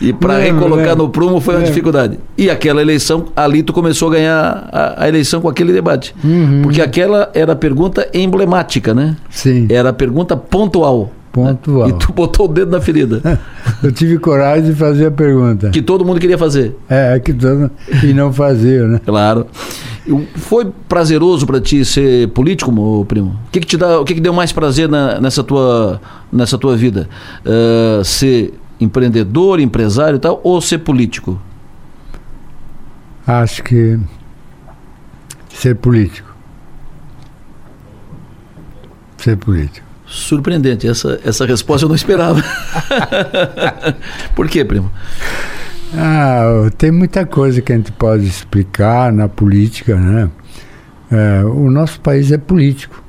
E 0.00 0.12
para 0.12 0.38
recolocar 0.38 0.96
no 0.96 1.08
prumo 1.08 1.40
foi 1.40 1.56
uma 1.56 1.64
dificuldade. 1.64 2.18
E 2.36 2.48
aquela 2.48 2.80
eleição, 2.80 3.26
ali 3.34 3.62
tu 3.62 3.72
começou 3.72 4.08
a 4.08 4.12
ganhar 4.12 4.68
a, 4.72 5.04
a 5.04 5.08
eleição 5.08 5.40
com 5.40 5.48
aquele 5.48 5.72
debate. 5.72 6.14
Hum. 6.24 6.39
Uhum. 6.40 6.62
Porque 6.62 6.80
aquela 6.80 7.30
era 7.34 7.52
a 7.52 7.56
pergunta 7.56 8.08
emblemática, 8.14 8.94
né? 8.94 9.16
Sim. 9.28 9.66
Era 9.70 9.90
a 9.90 9.92
pergunta 9.92 10.36
pontual. 10.36 11.12
Pontual. 11.30 11.88
E 11.88 11.92
tu 11.92 12.12
botou 12.12 12.46
o 12.46 12.48
dedo 12.48 12.72
na 12.72 12.80
ferida. 12.80 13.38
Eu 13.82 13.92
tive 13.92 14.18
coragem 14.18 14.70
de 14.70 14.74
fazer 14.74 15.06
a 15.06 15.10
pergunta. 15.10 15.70
Que 15.70 15.80
todo 15.80 16.04
mundo 16.04 16.18
queria 16.18 16.38
fazer. 16.38 16.74
É, 16.88 17.18
que 17.20 17.32
todo 17.32 17.70
e 18.02 18.12
não 18.12 18.32
fazia, 18.32 18.86
né? 18.86 19.00
Claro. 19.04 19.46
Foi 20.34 20.72
prazeroso 20.88 21.46
para 21.46 21.60
ti 21.60 21.84
ser 21.84 22.28
político, 22.30 22.72
meu 22.72 23.04
primo? 23.06 23.38
O 23.46 23.50
que, 23.52 23.60
que 23.60 23.66
te 23.66 23.76
dá, 23.76 24.00
o 24.00 24.04
que, 24.04 24.14
que 24.14 24.20
deu 24.20 24.32
mais 24.32 24.50
prazer 24.50 24.88
na, 24.88 25.20
nessa 25.20 25.44
tua 25.44 26.00
nessa 26.32 26.58
tua 26.58 26.76
vida? 26.76 27.08
Uh, 27.44 28.02
ser 28.04 28.54
empreendedor, 28.80 29.60
empresário 29.60 30.16
e 30.16 30.18
tal, 30.18 30.40
ou 30.42 30.60
ser 30.60 30.78
político? 30.78 31.40
Acho 33.26 33.62
que 33.62 34.00
ser 35.50 35.76
político. 35.76 36.29
Ser 39.22 39.36
político. 39.36 39.86
Surpreendente, 40.06 40.88
essa, 40.88 41.20
essa 41.24 41.46
resposta 41.46 41.84
eu 41.84 41.88
não 41.88 41.94
esperava. 41.94 42.42
Por 44.34 44.48
quê, 44.48 44.64
primo? 44.64 44.90
Ah, 45.94 46.70
tem 46.78 46.90
muita 46.90 47.26
coisa 47.26 47.60
que 47.60 47.72
a 47.72 47.76
gente 47.76 47.92
pode 47.92 48.26
explicar 48.26 49.12
na 49.12 49.28
política, 49.28 49.96
né? 49.96 50.30
É, 51.10 51.44
o 51.44 51.70
nosso 51.70 52.00
país 52.00 52.32
é 52.32 52.38
político. 52.38 53.02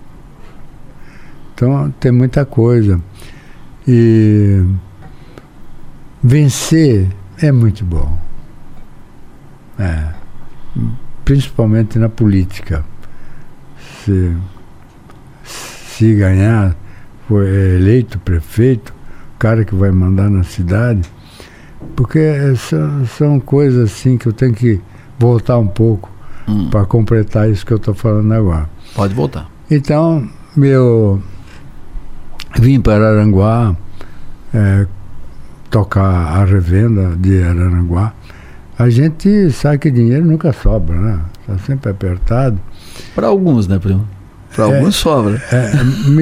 Então 1.54 1.92
tem 2.00 2.12
muita 2.12 2.46
coisa. 2.46 3.00
E 3.88 4.64
vencer 6.22 7.08
é 7.40 7.52
muito 7.52 7.86
bom. 7.86 8.20
É. 9.80 10.08
Principalmente 11.24 11.98
na 11.98 12.10
política. 12.10 12.84
Se 14.04 14.36
se 16.02 16.16
ganhar, 16.16 16.76
for 17.28 17.46
eleito 17.46 18.18
prefeito, 18.18 18.92
o 19.36 19.38
cara 19.38 19.64
que 19.64 19.76
vai 19.76 19.92
mandar 19.92 20.32
na 20.32 20.44
cidade, 20.44 21.08
porque 21.96 22.20
são, 22.56 23.06
são 23.06 23.40
coisas 23.40 23.92
assim 23.92 24.18
que 24.18 24.26
eu 24.26 24.34
tenho 24.34 24.52
que 24.52 24.82
voltar 25.20 25.60
um 25.60 25.68
pouco 25.68 26.10
hum. 26.48 26.72
para 26.72 26.86
completar 26.86 27.48
isso 27.52 27.64
que 27.64 27.72
eu 27.72 27.78
estou 27.78 27.94
falando 27.94 28.34
agora. 28.34 28.68
Pode 28.96 29.14
voltar. 29.14 29.48
Então, 29.70 30.28
meu 30.56 31.22
vim 32.60 32.82
para 32.82 33.12
Aranguá 33.12 33.76
é, 34.52 34.88
tocar 35.70 36.02
a 36.02 36.44
revenda 36.46 37.16
de 37.16 37.44
Araranguá. 37.44 38.12
A 38.78 38.90
gente 38.90 39.52
sabe 39.52 39.78
que 39.78 39.92
dinheiro 39.92 40.26
nunca 40.26 40.52
sobra, 40.52 41.00
né? 41.00 41.20
Está 41.42 41.60
sempre 41.60 41.92
apertado. 41.92 42.60
Para 43.14 43.28
alguns, 43.28 43.68
né, 43.68 43.78
primo? 43.78 44.08
Para 44.56 44.66
alguns 44.66 44.96
é, 44.96 45.00
sobra. 45.00 45.42
É, 45.52 45.72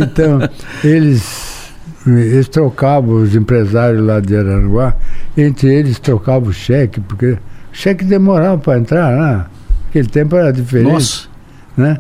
então, 0.02 0.40
eles, 0.84 1.72
eles 2.06 2.48
trocavam, 2.48 3.16
os 3.16 3.36
empresários 3.36 4.04
lá 4.04 4.20
de 4.20 4.36
Araranguá, 4.36 4.96
entre 5.38 5.74
eles 5.74 6.00
trocavam 6.00 6.50
o 6.50 6.54
cheque, 6.54 7.00
porque 7.02 7.32
o 7.32 7.40
cheque 7.72 8.06
demorava 8.06 8.58
para 8.58 8.80
entrar, 8.80 9.16
né? 9.16 9.46
Aquele 9.90 10.08
tempo 10.08 10.36
era 10.36 10.54
diferente. 10.54 10.92
Nossa. 10.92 11.28
Né? 11.76 11.98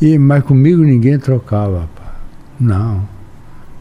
E, 0.00 0.18
mas 0.18 0.42
comigo 0.44 0.82
ninguém 0.82 1.18
trocava. 1.18 1.88
Pá. 1.96 2.14
Não. 2.60 3.08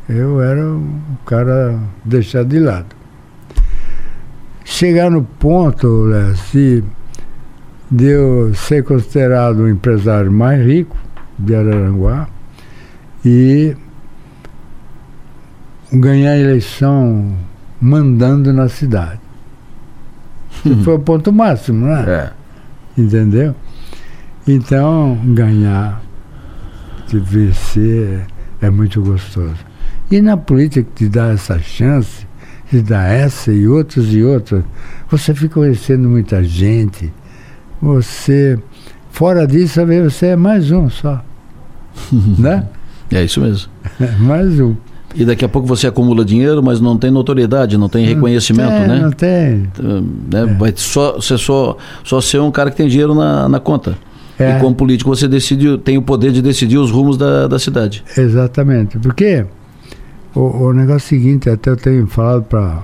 Eu 0.08 0.42
era 0.42 0.66
um 0.66 1.00
cara 1.26 1.78
deixado 2.06 2.48
de 2.48 2.60
lado. 2.60 2.96
Chegar 4.64 5.10
no 5.10 5.24
ponto, 5.24 6.06
Léo, 6.06 6.36
se 6.38 6.84
de 7.90 8.06
eu 8.06 8.54
ser 8.54 8.84
considerado 8.84 9.60
o 9.60 9.70
empresário 9.70 10.32
mais 10.32 10.66
rico, 10.66 10.96
de 11.38 11.56
Araranguá 11.56 12.28
e 13.24 13.76
ganhar 15.92 16.32
a 16.32 16.38
eleição 16.38 17.36
mandando 17.80 18.52
na 18.52 18.68
cidade. 18.68 19.20
Uhum. 20.66 20.84
Foi 20.84 20.96
o 20.96 21.00
ponto 21.00 21.32
máximo, 21.32 21.86
né? 21.86 22.04
É. 22.08 22.32
Entendeu? 23.02 23.56
Então, 24.48 25.20
ganhar 25.26 26.02
de 27.08 27.20
vencer 27.20 28.26
é 28.62 28.70
muito 28.70 29.02
gostoso. 29.02 29.58
E 30.10 30.22
na 30.22 30.38
política 30.38 30.84
que 30.84 31.06
te 31.06 31.10
dá 31.10 31.30
essa 31.30 31.60
chance, 31.60 32.26
te 32.70 32.82
dá 32.82 33.04
essa 33.04 33.52
e 33.52 33.68
outras 33.68 34.06
e 34.14 34.24
outras, 34.24 34.64
você 35.10 35.34
fica 35.34 35.56
conhecendo 35.56 36.08
muita 36.10 36.44
gente, 36.44 37.14
você, 37.82 38.60
fora 39.18 39.48
disso, 39.48 39.82
você 40.04 40.28
é 40.28 40.36
mais 40.36 40.72
um 40.72 40.88
só. 40.92 41.24
né? 42.38 42.68
É 43.12 43.24
isso 43.24 43.42
mesmo. 43.42 43.72
Mais 44.20 44.60
um. 44.60 44.76
E 45.16 45.26
daqui 45.26 45.44
a 45.44 45.50
pouco 45.50 45.68
você 45.68 45.88
acumula 45.88 46.24
dinheiro, 46.24 46.62
mas 46.62 46.80
não 46.80 46.98
tem 46.98 47.10
notoriedade, 47.10 47.78
não 47.78 47.90
tem 47.90 48.06
não 48.06 48.14
reconhecimento, 48.14 48.70
tem, 48.70 48.88
né? 48.88 49.00
Não 49.00 49.12
tem. 49.12 49.70
Então, 49.74 50.02
né? 50.02 50.42
É. 50.42 50.54
Vai 50.54 50.74
só, 50.76 51.14
você 51.14 51.36
só, 51.36 51.78
só 52.04 52.22
ser 52.22 52.40
um 52.42 52.52
cara 52.52 52.70
que 52.70 52.78
tem 52.78 52.88
dinheiro 52.88 53.16
na, 53.16 53.50
na 53.50 53.60
conta. 53.60 53.98
É. 54.38 54.52
E 54.58 54.60
como 54.60 54.76
político 54.76 55.10
você 55.10 55.28
decide, 55.28 55.80
tem 55.80 55.98
o 55.98 56.02
poder 56.04 56.32
de 56.32 56.42
decidir 56.42 56.78
os 56.78 56.92
rumos 56.92 57.18
da, 57.18 57.48
da 57.48 57.58
cidade. 57.58 58.04
Exatamente. 58.16 59.00
Porque 59.00 59.46
o, 60.36 60.42
o 60.42 60.74
negócio 60.74 61.16
é 61.16 61.18
o 61.18 61.22
seguinte, 61.22 61.50
até 61.50 61.72
eu 61.72 61.78
tenho 61.78 62.06
falado 62.06 62.44
para 62.44 62.84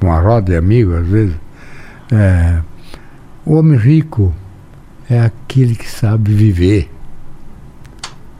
uma 0.00 0.18
roda 0.18 0.50
de 0.50 0.56
amigos, 0.56 0.96
às 0.96 1.06
vezes, 1.06 1.36
é, 2.10 2.58
o 3.46 3.54
homem 3.54 3.78
rico 3.78 4.34
é 5.08 5.20
aquele 5.20 5.74
que 5.74 5.88
sabe 5.90 6.32
viver. 6.32 6.90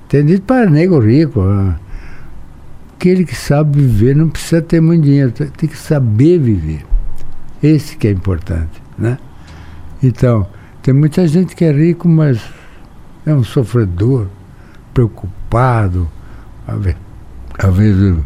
Tem 0.08 0.24
dito 0.24 0.42
para 0.42 0.68
nego 0.68 0.98
rico. 0.98 1.42
Aquele 2.94 3.24
que 3.24 3.36
sabe 3.36 3.80
viver 3.80 4.16
não 4.16 4.28
precisa 4.28 4.60
ter 4.60 4.80
muito 4.80 5.04
dinheiro, 5.04 5.30
tem 5.30 5.68
que 5.68 5.76
saber 5.76 6.38
viver. 6.38 6.84
Esse 7.62 7.96
que 7.96 8.08
é 8.08 8.10
importante, 8.10 8.82
né? 8.98 9.18
Então, 10.02 10.46
tem 10.82 10.94
muita 10.94 11.26
gente 11.26 11.54
que 11.54 11.64
é 11.64 11.72
rico, 11.72 12.08
mas 12.08 12.40
é 13.24 13.32
um 13.32 13.44
sofredor, 13.44 14.26
preocupado, 14.92 16.08
às 16.66 17.74
vezes 17.74 18.16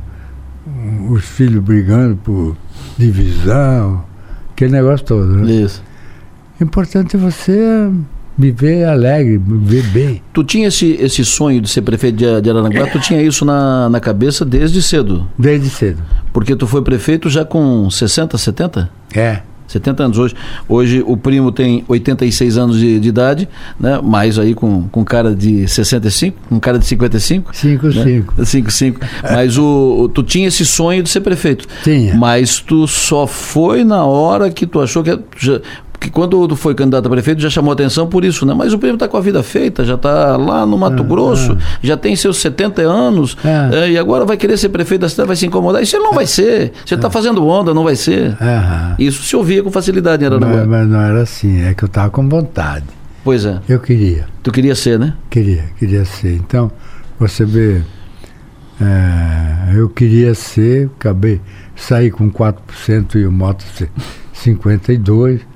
os 1.08 1.24
filhos 1.24 1.62
brigando 1.62 2.16
por 2.16 2.56
divisão, 2.96 4.04
aquele 4.52 4.72
negócio 4.72 5.04
todo. 5.04 5.36
Né? 5.36 5.52
Isso. 5.52 5.82
O 6.60 6.64
importante 6.64 7.16
é 7.16 7.18
você 7.18 7.90
viver 8.36 8.84
alegre, 8.84 9.38
viver 9.38 9.86
bem. 9.88 10.22
Tu 10.32 10.44
tinha 10.44 10.68
esse, 10.68 10.92
esse 11.00 11.24
sonho 11.24 11.60
de 11.60 11.68
ser 11.68 11.82
prefeito 11.82 12.16
de, 12.16 12.40
de 12.40 12.50
Araranguá, 12.50 12.86
tu 12.86 13.00
tinha 13.00 13.22
isso 13.22 13.44
na, 13.44 13.88
na 13.88 14.00
cabeça 14.00 14.44
desde 14.44 14.82
cedo? 14.82 15.28
Desde 15.38 15.68
cedo. 15.68 16.02
Porque 16.32 16.56
tu 16.56 16.66
foi 16.66 16.82
prefeito 16.82 17.28
já 17.28 17.44
com 17.44 17.88
60, 17.90 18.36
70? 18.38 18.90
É. 19.14 19.42
70 19.72 20.02
anos. 20.04 20.18
Hoje, 20.18 20.34
hoje 20.68 21.04
o 21.06 21.16
primo 21.16 21.50
tem 21.50 21.84
86 21.88 22.58
anos 22.58 22.78
de, 22.78 23.00
de 23.00 23.08
idade, 23.08 23.48
né? 23.80 24.00
mais 24.02 24.38
aí 24.38 24.54
com, 24.54 24.88
com 24.88 25.04
cara 25.04 25.34
de 25.34 25.66
65, 25.66 26.36
com 26.48 26.60
cara 26.60 26.78
de 26.78 26.84
55. 26.84 27.56
55. 27.56 28.34
Né? 28.36 28.44
55. 28.44 29.00
Mas 29.32 29.56
o, 29.58 30.10
tu 30.12 30.22
tinha 30.22 30.48
esse 30.48 30.64
sonho 30.64 31.02
de 31.02 31.08
ser 31.08 31.20
prefeito. 31.20 31.66
Tinha. 31.82 32.14
Mas 32.14 32.60
tu 32.60 32.86
só 32.86 33.26
foi 33.26 33.84
na 33.84 34.04
hora 34.04 34.50
que 34.50 34.66
tu 34.66 34.80
achou 34.80 35.02
que. 35.02 35.18
Já, 35.38 35.60
que 36.02 36.10
quando 36.10 36.54
foi 36.56 36.74
candidato 36.74 37.06
a 37.06 37.10
prefeito 37.10 37.40
já 37.40 37.48
chamou 37.48 37.72
atenção 37.72 38.08
por 38.08 38.24
isso, 38.24 38.44
né? 38.44 38.52
Mas 38.52 38.72
o 38.72 38.78
primo 38.78 38.94
está 38.94 39.06
com 39.06 39.16
a 39.16 39.20
vida 39.20 39.42
feita, 39.42 39.84
já 39.84 39.94
está 39.94 40.36
lá 40.36 40.66
no 40.66 40.76
Mato 40.76 41.02
ah, 41.02 41.06
Grosso, 41.06 41.52
ah. 41.52 41.78
já 41.80 41.96
tem 41.96 42.16
seus 42.16 42.38
70 42.38 42.82
anos, 42.82 43.36
ah. 43.44 43.70
é, 43.72 43.92
e 43.92 43.98
agora 43.98 44.24
vai 44.24 44.36
querer 44.36 44.56
ser 44.56 44.68
prefeito 44.70 45.02
da 45.02 45.08
cidade, 45.08 45.28
vai 45.28 45.36
se 45.36 45.46
incomodar. 45.46 45.80
Isso 45.80 45.96
ele 45.96 46.02
não 46.02 46.12
vai 46.12 46.26
ser. 46.26 46.72
Você 46.84 46.96
está 46.96 47.08
fazendo 47.08 47.46
onda, 47.46 47.72
não 47.72 47.84
vai 47.84 47.94
ser. 47.94 48.36
Isso 48.98 49.22
se 49.22 49.36
ouvia 49.36 49.62
com 49.62 49.70
facilidade 49.70 50.24
em 50.24 50.26
Araranguá. 50.26 50.58
Mas, 50.58 50.66
mas 50.66 50.88
não 50.88 51.00
era 51.00 51.22
assim, 51.22 51.62
é 51.62 51.72
que 51.72 51.84
eu 51.84 51.86
estava 51.86 52.10
com 52.10 52.28
vontade. 52.28 52.84
Pois 53.22 53.44
é. 53.44 53.60
Eu 53.68 53.78
queria. 53.78 54.26
Tu 54.42 54.50
queria 54.50 54.74
ser, 54.74 54.98
né? 54.98 55.14
Queria, 55.30 55.64
queria 55.78 56.04
ser. 56.04 56.34
Então, 56.34 56.70
você 57.18 57.44
vê, 57.44 57.80
é, 58.80 59.76
eu 59.76 59.88
queria 59.88 60.34
ser, 60.34 60.90
acabei, 60.98 61.40
saí 61.76 62.10
com 62.10 62.28
4% 62.28 63.14
e 63.14 63.24
o 63.24 63.30
moto 63.30 63.64
52%. 64.34 65.51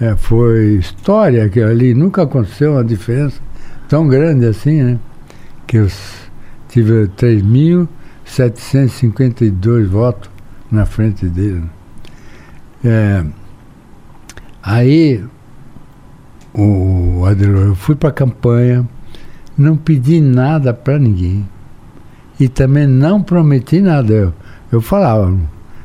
É, 0.00 0.16
foi 0.16 0.76
história 0.76 1.48
que 1.50 1.60
ali 1.60 1.92
nunca 1.92 2.22
aconteceu 2.22 2.72
uma 2.72 2.82
diferença 2.82 3.38
tão 3.86 4.08
grande 4.08 4.46
assim, 4.46 4.82
né? 4.82 4.98
Que 5.66 5.76
eu 5.76 5.86
tive 6.68 7.06
3.752 7.18 9.86
votos 9.86 10.30
na 10.72 10.86
frente 10.86 11.26
dele. 11.26 11.64
É, 12.82 13.22
aí, 14.62 15.22
o 16.54 17.26
Adelor, 17.26 17.66
eu 17.66 17.74
fui 17.74 17.94
para 17.94 18.08
a 18.08 18.12
campanha, 18.12 18.88
não 19.56 19.76
pedi 19.76 20.18
nada 20.18 20.72
para 20.72 20.98
ninguém. 20.98 21.46
E 22.38 22.48
também 22.48 22.86
não 22.86 23.22
prometi 23.22 23.82
nada. 23.82 24.14
Eu, 24.14 24.32
eu 24.72 24.80
falava, 24.80 25.36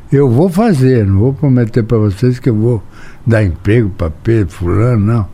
eu 0.10 0.30
vou 0.30 0.48
fazer, 0.48 1.06
não 1.06 1.20
vou 1.20 1.34
prometer 1.34 1.84
para 1.84 1.98
vocês 1.98 2.40
que 2.40 2.50
eu 2.50 2.56
vou 2.56 2.82
dar 3.26 3.44
emprego 3.44 3.90
para 3.90 4.10
Pedro, 4.10 4.54
fulano, 4.54 5.06
não. 5.06 5.28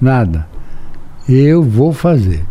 Nada. 0.00 0.46
Eu 1.28 1.62
vou 1.62 1.92
fazer. 1.92 2.44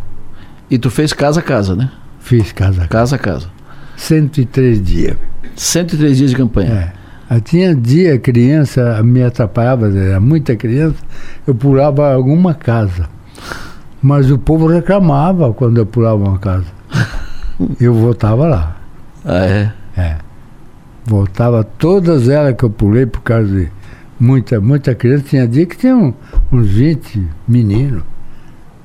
E 0.70 0.78
tu 0.78 0.90
fez 0.90 1.12
casa 1.12 1.40
a 1.40 1.42
casa, 1.42 1.76
né? 1.76 1.90
Fiz 2.20 2.52
casa 2.52 2.84
a 2.84 2.86
casa. 2.86 2.88
Casa 2.88 3.16
a 3.16 3.18
casa. 3.18 3.56
103 3.96 4.82
dias. 4.82 5.16
103 5.54 6.16
dias 6.16 6.30
de 6.30 6.36
campanha. 6.36 6.92
É. 7.30 7.40
tinha 7.40 7.74
dia, 7.74 8.18
criança 8.18 9.02
me 9.02 9.22
atrapalhava, 9.22 9.88
era 9.88 10.20
muita 10.20 10.54
criança, 10.54 10.96
eu 11.46 11.54
pulava 11.54 12.12
alguma 12.12 12.54
casa. 12.54 13.08
Mas 14.02 14.30
o 14.30 14.38
povo 14.38 14.66
reclamava 14.66 15.52
quando 15.52 15.78
eu 15.78 15.86
pulava 15.86 16.22
uma 16.22 16.38
casa. 16.38 16.66
eu 17.80 17.94
voltava 17.94 18.46
lá. 18.46 18.76
Ah, 19.24 19.46
é? 19.46 19.72
É. 19.96 20.16
Voltava 21.04 21.64
todas 21.64 22.28
elas 22.28 22.54
que 22.56 22.64
eu 22.64 22.70
pulei 22.70 23.06
por 23.06 23.22
causa 23.22 23.46
de 23.46 23.70
muita, 24.18 24.60
muita 24.60 24.94
criança. 24.94 25.24
Tinha 25.28 25.46
dia 25.46 25.66
que 25.66 25.76
tinha 25.76 25.96
um, 25.96 26.12
uns 26.52 26.66
20 26.68 27.22
meninos 27.46 28.02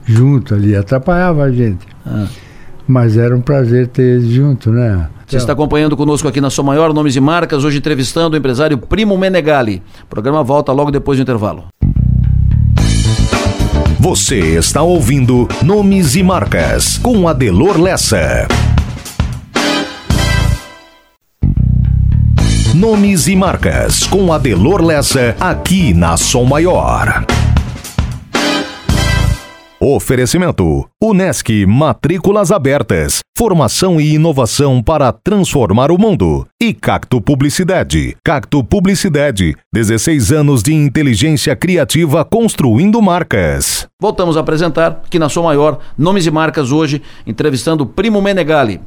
junto 0.05 0.53
ali, 0.53 0.75
atrapalhava 0.75 1.43
a 1.43 1.51
gente. 1.51 1.85
Ah. 2.05 2.27
Mas 2.87 3.17
era 3.17 3.35
um 3.35 3.41
prazer 3.41 3.87
ter 3.87 4.01
eles 4.01 4.29
junto, 4.29 4.71
né? 4.71 5.07
Você 5.25 5.37
está 5.37 5.53
acompanhando 5.53 5.95
conosco 5.95 6.27
aqui 6.27 6.41
na 6.41 6.49
Sua 6.49 6.63
Maior 6.63 6.93
Nomes 6.93 7.15
e 7.15 7.21
Marcas, 7.21 7.63
hoje 7.63 7.77
entrevistando 7.77 8.35
o 8.35 8.37
empresário 8.37 8.77
Primo 8.77 9.17
Menegali. 9.17 9.81
O 10.03 10.07
programa 10.07 10.43
volta 10.43 10.73
logo 10.73 10.91
depois 10.91 11.17
do 11.17 11.21
intervalo. 11.21 11.65
Você 13.97 14.57
está 14.57 14.81
ouvindo 14.81 15.47
Nomes 15.63 16.15
e 16.15 16.23
Marcas, 16.23 16.97
com 16.97 17.27
Adelor 17.29 17.79
Lessa. 17.79 18.47
Nomes 22.73 23.27
e 23.27 23.35
Marcas, 23.35 24.07
com 24.07 24.31
Adelor 24.31 24.81
Lessa, 24.81 25.35
aqui 25.41 25.93
na 25.93 26.15
Som 26.15 26.45
Maior. 26.45 27.25
Oferecimento: 29.77 30.87
Unesc 31.03 31.65
Matrículas 31.65 32.49
Abertas. 32.49 33.19
Formação 33.37 33.99
e 33.99 34.13
inovação 34.13 34.81
para 34.81 35.11
transformar 35.11 35.91
o 35.91 35.97
mundo. 35.97 36.47
E 36.61 36.73
Cacto 36.73 37.19
Publicidade. 37.19 38.15
Cacto 38.23 38.63
Publicidade. 38.63 39.53
16 39.73 40.31
anos 40.31 40.63
de 40.63 40.73
inteligência 40.73 41.53
criativa 41.57 42.23
construindo 42.23 43.01
marcas. 43.01 43.85
Voltamos 43.99 44.37
a 44.37 44.39
apresentar, 44.39 45.01
aqui 45.05 45.19
na 45.19 45.27
Som 45.27 45.43
Maior, 45.43 45.79
Nomes 45.97 46.25
e 46.25 46.31
Marcas 46.31 46.71
hoje, 46.71 47.01
entrevistando 47.27 47.85
Primo 47.85 48.21
Menegali. 48.21 48.79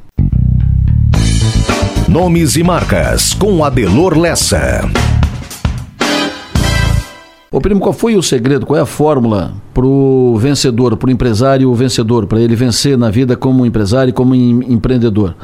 Nomes 2.15 2.55
e 2.55 2.63
marcas 2.63 3.33
com 3.33 3.61
Adelor 3.61 4.17
Lessa. 4.17 4.89
Ô 7.51 7.59
primo, 7.59 7.81
qual 7.81 7.91
foi 7.91 8.15
o 8.15 8.23
segredo, 8.23 8.65
qual 8.65 8.79
é 8.79 8.81
a 8.81 8.85
fórmula 8.85 9.51
para 9.73 9.85
o 9.85 10.37
vencedor, 10.37 10.95
para 10.95 11.09
o 11.09 11.11
empresário 11.11 11.73
vencedor, 11.73 12.25
para 12.25 12.39
ele 12.39 12.55
vencer 12.55 12.97
na 12.97 13.09
vida 13.09 13.35
como 13.35 13.65
empresário 13.65 14.11
e 14.11 14.13
como 14.13 14.33
em, 14.33 14.61
empreendedor? 14.71 15.35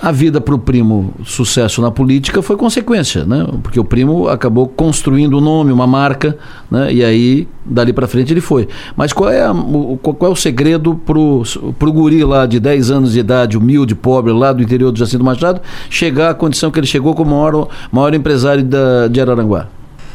A 0.00 0.12
vida 0.12 0.40
para 0.40 0.54
o 0.54 0.58
primo, 0.58 1.12
sucesso 1.24 1.82
na 1.82 1.90
política, 1.90 2.40
foi 2.40 2.56
consequência, 2.56 3.24
né? 3.24 3.44
Porque 3.64 3.80
o 3.80 3.84
primo 3.84 4.28
acabou 4.28 4.68
construindo 4.68 5.38
um 5.38 5.40
nome, 5.40 5.72
uma 5.72 5.88
marca, 5.88 6.38
né? 6.70 6.92
E 6.92 7.04
aí, 7.04 7.48
dali 7.64 7.92
para 7.92 8.06
frente, 8.06 8.32
ele 8.32 8.40
foi. 8.40 8.68
Mas 8.96 9.12
qual 9.12 9.28
é, 9.28 9.42
a, 9.42 9.50
o, 9.50 9.98
qual 10.00 10.30
é 10.30 10.32
o 10.32 10.36
segredo 10.36 10.94
para 10.94 11.18
o 11.18 11.92
guri 11.92 12.22
lá 12.22 12.46
de 12.46 12.60
10 12.60 12.92
anos 12.92 13.12
de 13.12 13.18
idade, 13.18 13.58
humilde, 13.58 13.96
pobre, 13.96 14.32
lá 14.32 14.52
do 14.52 14.62
interior 14.62 14.92
do 14.92 14.98
Jacinto 14.98 15.24
Machado, 15.24 15.60
chegar 15.90 16.30
à 16.30 16.34
condição 16.34 16.70
que 16.70 16.78
ele 16.78 16.86
chegou 16.86 17.12
como 17.12 17.32
maior, 17.32 17.68
maior 17.90 18.14
empresário 18.14 18.62
da, 18.62 19.08
de 19.08 19.20
Araranguá? 19.20 19.66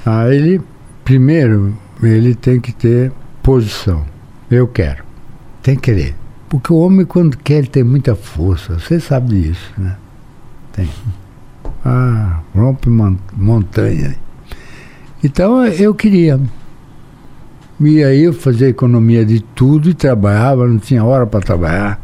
Ah, 0.06 0.34
ele, 0.34 0.62
primeiro, 1.04 1.78
ele 2.02 2.34
tem 2.36 2.58
que 2.58 2.72
ter 2.72 3.12
posição. 3.42 4.06
Eu 4.50 4.66
quero. 4.66 5.04
Tem 5.62 5.76
que 5.76 5.82
querer. 5.82 6.23
Porque 6.54 6.72
o 6.72 6.76
homem, 6.76 7.04
quando 7.04 7.36
quer, 7.36 7.56
ele 7.56 7.68
tem 7.68 7.84
muita 7.84 8.14
força. 8.14 8.78
Você 8.78 9.00
sabe 9.00 9.42
disso, 9.42 9.74
né? 9.76 9.98
Tem. 10.72 10.88
Ah, 11.84 12.42
rompe 12.54 12.92
montanha. 13.36 14.16
Então 15.24 15.66
eu 15.66 15.96
queria. 15.96 16.40
E 17.80 18.04
aí 18.04 18.26
eu 18.26 18.34
fazia 18.34 18.70
economia 18.70 19.26
de 19.26 19.40
tudo 19.40 19.90
e 19.90 19.96
trabalhava, 19.96 20.68
não 20.68 20.78
tinha 20.78 21.04
hora 21.04 21.26
para 21.26 21.40
trabalhar. 21.40 22.00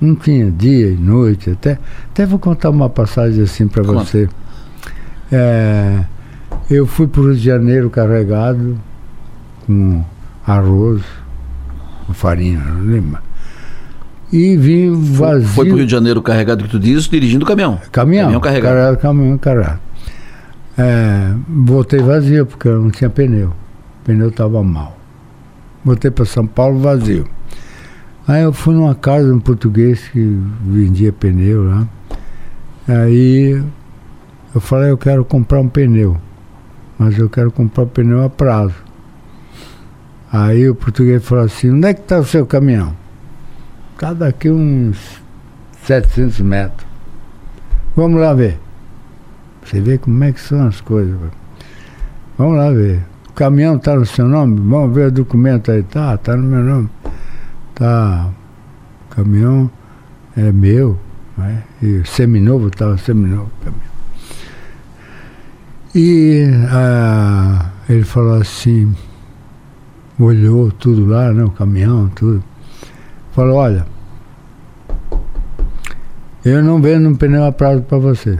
Não 0.00 0.16
tinha 0.16 0.50
dia 0.50 0.88
e 0.88 0.96
noite. 0.96 1.50
Até, 1.50 1.78
até 2.10 2.26
vou 2.26 2.40
contar 2.40 2.70
uma 2.70 2.90
passagem 2.90 3.44
assim 3.44 3.68
para 3.68 3.84
você. 3.84 4.28
É, 5.30 6.04
eu 6.68 6.84
fui 6.84 7.06
para 7.06 7.20
o 7.20 7.24
Rio 7.26 7.36
de 7.36 7.44
Janeiro 7.44 7.90
carregado 7.90 8.76
com 9.64 10.04
arroz, 10.44 11.00
com 12.08 12.12
farinha, 12.12 12.58
não 12.58 12.80
lembro 12.80 13.27
e 14.32 14.56
vim 14.56 14.92
vazio. 14.92 15.48
Foi 15.48 15.66
para 15.66 15.74
o 15.74 15.76
Rio 15.78 15.86
de 15.86 15.92
Janeiro 15.92 16.22
carregado 16.22 16.64
que 16.64 16.70
tu 16.70 16.78
disse, 16.78 17.08
dirigindo 17.08 17.44
o 17.44 17.48
caminhão. 17.48 17.80
Caminhão. 17.90 18.24
Caminhão 18.24 18.40
carregado. 18.40 18.74
carregado 18.74 18.96
caminhão 18.98 19.38
carregado. 19.38 19.80
É, 20.76 21.34
voltei 21.48 22.00
vazio, 22.00 22.46
porque 22.46 22.68
eu 22.68 22.82
não 22.82 22.90
tinha 22.90 23.10
pneu. 23.10 23.48
O 23.48 24.04
pneu 24.04 24.28
estava 24.28 24.62
mal. 24.62 24.96
Voltei 25.84 26.10
para 26.10 26.24
São 26.24 26.46
Paulo 26.46 26.78
vazio. 26.78 27.26
Aí 28.26 28.42
eu 28.42 28.52
fui 28.52 28.74
numa 28.74 28.94
casa, 28.94 29.32
um 29.34 29.40
português 29.40 30.08
que 30.08 30.40
vendia 30.62 31.12
pneu 31.12 31.64
lá. 31.64 31.88
Aí 32.86 33.62
eu 34.54 34.60
falei, 34.60 34.90
eu 34.90 34.98
quero 34.98 35.24
comprar 35.24 35.60
um 35.60 35.68
pneu. 35.68 36.16
Mas 36.98 37.18
eu 37.18 37.28
quero 37.30 37.50
comprar 37.50 37.84
um 37.84 37.88
pneu 37.88 38.22
a 38.22 38.28
prazo. 38.28 38.74
Aí 40.30 40.68
o 40.68 40.74
português 40.74 41.24
falou 41.24 41.44
assim, 41.44 41.70
onde 41.70 41.88
é 41.88 41.94
que 41.94 42.00
está 42.00 42.18
o 42.18 42.24
seu 42.24 42.44
caminhão? 42.44 42.94
Está 43.98 44.12
daqui 44.12 44.48
uns 44.48 45.20
700 45.82 46.38
metros. 46.42 46.86
Vamos 47.96 48.20
lá 48.20 48.32
ver. 48.32 48.56
Você 49.60 49.80
vê 49.80 49.98
como 49.98 50.22
é 50.22 50.30
que 50.30 50.40
são 50.40 50.68
as 50.68 50.80
coisas. 50.80 51.16
Vamos 52.38 52.58
lá 52.58 52.70
ver. 52.70 53.04
O 53.28 53.32
caminhão 53.32 53.74
está 53.74 53.96
no 53.96 54.06
seu 54.06 54.28
nome? 54.28 54.60
Vamos 54.60 54.94
ver 54.94 55.08
o 55.08 55.10
documento 55.10 55.72
aí. 55.72 55.82
Tá, 55.82 56.16
tá 56.16 56.36
no 56.36 56.44
meu 56.44 56.62
nome. 56.62 56.88
Tá. 57.74 58.30
O 59.04 59.16
caminhão 59.16 59.68
é 60.36 60.52
meu. 60.52 60.96
Né? 61.36 61.64
E 61.82 62.02
seminovo, 62.06 62.68
estava 62.68 62.96
seminovo 62.98 63.50
o 63.60 63.64
caminhão. 63.64 63.88
E 65.92 66.44
ah, 66.70 67.72
ele 67.88 68.04
falou 68.04 68.40
assim, 68.40 68.94
olhou 70.20 70.70
tudo 70.70 71.04
lá, 71.04 71.32
né, 71.32 71.42
o 71.42 71.50
caminhão, 71.50 72.08
tudo. 72.14 72.44
Falou, 73.38 73.58
olha, 73.58 73.86
eu 76.44 76.60
não 76.60 76.82
vendo 76.82 77.08
um 77.08 77.14
pneu 77.14 77.44
a 77.44 77.52
prazo 77.52 77.82
para 77.82 77.96
você. 77.96 78.36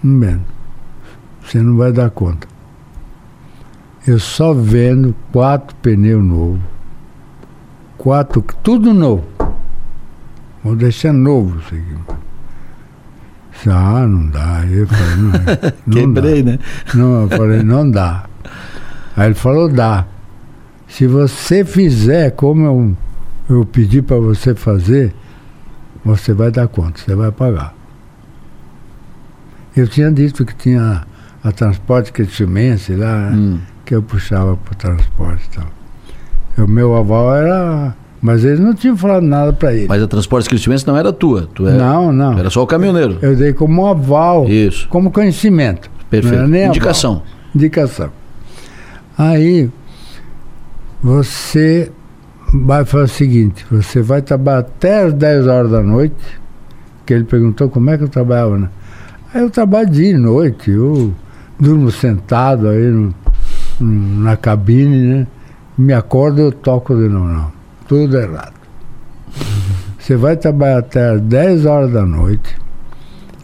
Não 0.00 0.20
vendo. 0.20 0.44
Você 1.42 1.58
não 1.58 1.76
vai 1.76 1.90
dar 1.90 2.08
conta. 2.10 2.46
Eu 4.06 4.20
só 4.20 4.54
vendo 4.54 5.12
quatro 5.32 5.74
pneus 5.82 6.22
novos. 6.22 6.60
Quatro, 7.98 8.44
tudo 8.62 8.94
novo. 8.94 9.24
Vou 10.62 10.76
deixar 10.76 11.12
novo 11.12 11.58
isso 11.58 11.74
aqui. 11.74 13.68
Ah, 13.68 14.06
não 14.06 14.28
dá. 14.28 14.64
Eu 14.70 14.86
falei, 14.86 15.16
não, 15.16 15.32
não 15.84 16.14
Quebrei, 16.14 16.42
dá. 16.44 16.52
né? 16.52 16.58
Não, 16.94 17.22
eu 17.22 17.28
falei, 17.28 17.62
não 17.64 17.90
dá. 17.90 18.24
Aí 19.16 19.26
ele 19.26 19.34
falou, 19.34 19.68
dá. 19.68 20.06
Se 20.86 21.08
você 21.08 21.64
fizer 21.64 22.30
como 22.30 22.64
eu, 22.64 22.96
eu 23.50 23.64
pedi 23.64 24.00
para 24.00 24.16
você 24.16 24.54
fazer, 24.54 25.14
você 26.04 26.32
vai 26.32 26.50
dar 26.50 26.68
conta, 26.68 27.00
você 27.00 27.14
vai 27.14 27.30
pagar. 27.32 27.74
Eu 29.76 29.86
tinha 29.88 30.10
dito 30.10 30.44
que 30.44 30.54
tinha 30.54 31.02
a 31.42 31.52
transporte 31.52 32.12
que 32.12 32.22
Crescimense 32.24 32.94
lá, 32.94 33.30
Hum. 33.32 33.58
que 33.84 33.94
eu 33.94 34.02
puxava 34.02 34.56
para 34.56 34.72
o 34.72 34.76
transporte 34.76 35.48
e 35.52 35.56
tal. 35.56 36.64
O 36.64 36.68
meu 36.68 36.94
aval 36.96 37.34
era. 37.34 37.94
Mas 38.22 38.44
eles 38.44 38.60
não 38.60 38.74
tinham 38.74 38.94
falado 38.96 39.22
nada 39.22 39.50
para 39.52 39.72
ele. 39.72 39.86
Mas 39.88 40.02
a 40.02 40.06
Transportes 40.06 40.46
Cristimense 40.46 40.86
não 40.86 40.94
era 40.94 41.10
tua. 41.10 41.48
Tu 41.54 41.66
era, 41.66 41.78
não, 41.78 42.12
não. 42.12 42.38
Era 42.38 42.50
só 42.50 42.62
o 42.62 42.66
caminhoneiro. 42.66 43.18
Eu 43.22 43.34
dei 43.34 43.54
como 43.54 43.86
aval, 43.86 44.46
Isso. 44.46 44.86
como 44.88 45.10
conhecimento. 45.10 45.90
Perfeito. 46.10 46.46
nem 46.46 46.64
aval. 46.64 46.76
Indicação. 46.76 47.22
Indicação. 47.54 48.10
Aí, 49.16 49.70
você 51.02 51.90
vai 52.52 52.84
fazer 52.84 53.04
o 53.04 53.08
seguinte: 53.08 53.66
você 53.70 54.02
vai 54.02 54.22
trabalhar 54.22 54.60
até 54.60 55.04
as 55.04 55.12
10 55.14 55.46
horas 55.46 55.70
da 55.70 55.82
noite. 55.82 56.40
Que 57.06 57.14
ele 57.14 57.24
perguntou 57.24 57.68
como 57.68 57.90
é 57.90 57.98
que 57.98 58.04
eu 58.04 58.08
trabalhava, 58.08 58.56
né? 58.58 58.68
Aí 59.34 59.42
eu 59.42 59.50
trabalho 59.50 59.90
dia 59.90 60.10
e 60.10 60.16
noite, 60.16 60.70
eu 60.70 61.12
durmo 61.58 61.90
sentado 61.90 62.68
aí 62.68 62.86
no- 62.86 63.14
na 63.80 64.36
cabine, 64.36 65.02
né? 65.14 65.26
Me 65.76 65.92
acordo 65.92 66.40
eu 66.40 66.52
toco 66.52 66.94
de 66.94 67.08
novo, 67.08 67.26
não. 67.26 67.52
Tudo 67.88 68.16
errado. 68.16 68.52
Você 69.98 70.16
vai 70.16 70.36
trabalhar 70.36 70.78
até 70.78 71.10
as 71.10 71.20
10 71.22 71.64
horas 71.66 71.92
da 71.92 72.04
noite 72.04 72.56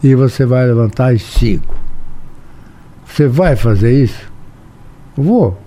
e 0.03 0.13
você 0.15 0.45
vai 0.45 0.65
levantar 0.65 1.13
às 1.13 1.21
5. 1.23 1.75
Você 3.05 3.27
vai 3.27 3.55
fazer 3.55 3.91
isso? 4.03 4.31
Vou. 5.15 5.57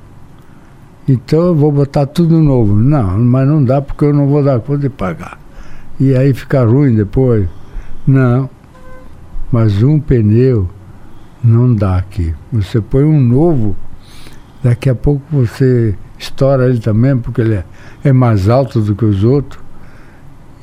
Então 1.13 1.49
eu 1.49 1.55
vou 1.57 1.73
botar 1.73 2.07
tudo 2.07 2.39
novo. 2.39 2.77
Não, 2.77 3.19
mas 3.19 3.49
não 3.49 3.65
dá 3.65 3.83
porque 3.83 4.05
eu 4.05 4.15
não 4.15 4.29
vou 4.29 4.45
dar 4.45 4.61
conta 4.61 4.83
de 4.83 4.89
pagar. 4.89 5.41
E 5.99 6.15
aí 6.15 6.33
fica 6.33 6.65
ruim 6.65 6.95
depois. 6.95 7.49
Não. 8.07 8.49
Mas 9.51 9.83
um 9.83 9.99
pneu 9.99 10.71
não 11.43 11.75
dá 11.75 11.97
aqui. 11.97 12.33
Você 12.53 12.81
põe 12.81 13.03
um 13.03 13.21
novo, 13.21 13.75
daqui 14.63 14.89
a 14.89 14.95
pouco 14.95 15.21
você 15.33 15.97
estoura 16.17 16.69
ele 16.69 16.79
também, 16.79 17.19
porque 17.19 17.41
ele 17.41 17.55
é, 17.55 17.65
é 18.05 18.13
mais 18.13 18.49
alto 18.49 18.81
do 18.81 18.95
que 18.95 19.05
os 19.05 19.25
outros. 19.25 19.61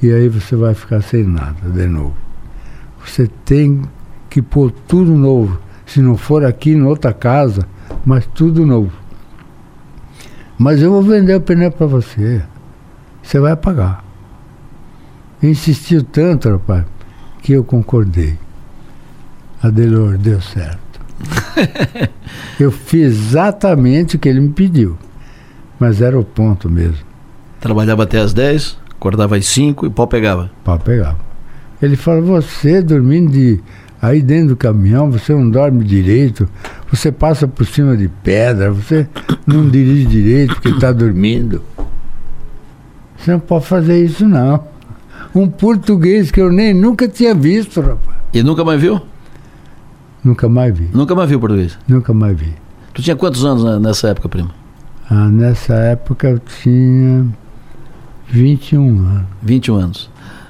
E 0.02 0.10
aí 0.10 0.30
você 0.30 0.56
vai 0.56 0.74
ficar 0.74 1.02
sem 1.02 1.26
nada 1.26 1.70
de 1.70 1.88
novo. 1.88 2.16
Você 3.06 3.28
tem 3.44 3.82
que 4.30 4.42
pôr 4.42 4.72
tudo 4.72 5.12
novo. 5.12 5.60
Se 5.86 6.02
não 6.02 6.16
for 6.16 6.46
aqui 6.46 6.72
em 6.72 6.84
outra 6.84 7.12
casa, 7.12 7.68
mas 8.06 8.26
tudo 8.28 8.66
novo. 8.66 9.07
Mas 10.58 10.82
eu 10.82 10.91
vou 10.91 11.04
vender 11.04 11.36
o 11.36 11.41
pneu 11.41 11.72
para 11.72 11.86
você. 11.86 12.41
Você 13.22 13.39
vai 13.39 13.56
pagar. 13.56 14.04
Insistiu 15.41 16.04
tanto, 16.04 16.50
rapaz, 16.50 16.86
que 17.41 17.54
eu 17.54 17.63
concordei. 17.63 18.38
Adelor, 19.62 20.17
deu 20.17 20.41
certo. 20.41 21.00
eu 22.60 22.72
fiz 22.72 23.06
exatamente 23.06 24.15
o 24.15 24.20
que 24.20 24.30
ele 24.30 24.39
me 24.39 24.50
pediu. 24.50 24.98
Mas 25.80 26.02
era 26.02 26.17
o 26.17 26.24
ponto 26.24 26.70
mesmo. 26.70 27.06
Trabalhava 27.60 28.04
até 28.04 28.20
às 28.20 28.34
10, 28.34 28.78
acordava 28.91 29.36
às 29.36 29.46
5 29.46 29.86
e 29.86 29.89
pau 29.89 30.08
pegava. 30.08 30.50
Pau 30.63 30.80
pegava. 30.80 31.20
Ele 31.82 31.96
falou, 31.96 32.41
você 32.41 32.82
dormindo 32.82 33.32
de, 33.32 33.62
aí 34.02 34.22
dentro 34.22 34.50
do 34.50 34.56
caminhão, 34.56 35.12
você 35.12 35.34
não 35.34 35.50
dorme 35.50 35.84
direito, 35.84 36.50
você 36.91 37.12
passa 37.12 37.47
por 37.47 37.65
cima 37.65 37.97
de 37.97 38.08
pedra, 38.08 38.71
você 38.71 39.08
não 39.45 39.67
dirige 39.67 40.06
direito 40.06 40.56
porque 40.56 40.69
está 40.69 40.91
dormindo. 40.91 41.62
Você 43.17 43.32
não 43.32 43.39
pode 43.39 43.65
fazer 43.65 44.04
isso 44.04 44.28
não. 44.28 44.63
Um 45.36 45.47
português 45.47 46.32
que 46.32 46.39
eu 46.39 46.52
nem 46.52 46.73
nunca 46.73 47.08
tinha 47.08 47.36
visto, 47.36 47.82
rapaz. 47.82 48.17
E 48.34 48.41
nunca 48.41 48.63
mais 48.63 48.80
viu? 48.80 49.02
Nunca 50.23 50.47
mais 50.47 50.78
vi. 50.78 50.89
Nunca 50.93 51.15
mais 51.15 51.30
viu 51.30 51.39
português. 51.39 51.78
Nunca 51.88 52.13
mais 52.13 52.38
vi. 52.38 52.54
Tu 52.93 53.02
tinha 53.02 53.15
quantos 53.15 53.43
anos 53.45 53.82
nessa 53.82 54.10
época, 54.10 54.30
primo? 54.30 54.50
Ah, 55.10 55.30
nessa 55.30 55.73
época 55.73 56.30
eu 56.30 56.39
tinha 56.39 57.26
21 58.30 59.00
anos. 59.00 59.23
21 59.41 59.76
anos. 59.76 60.10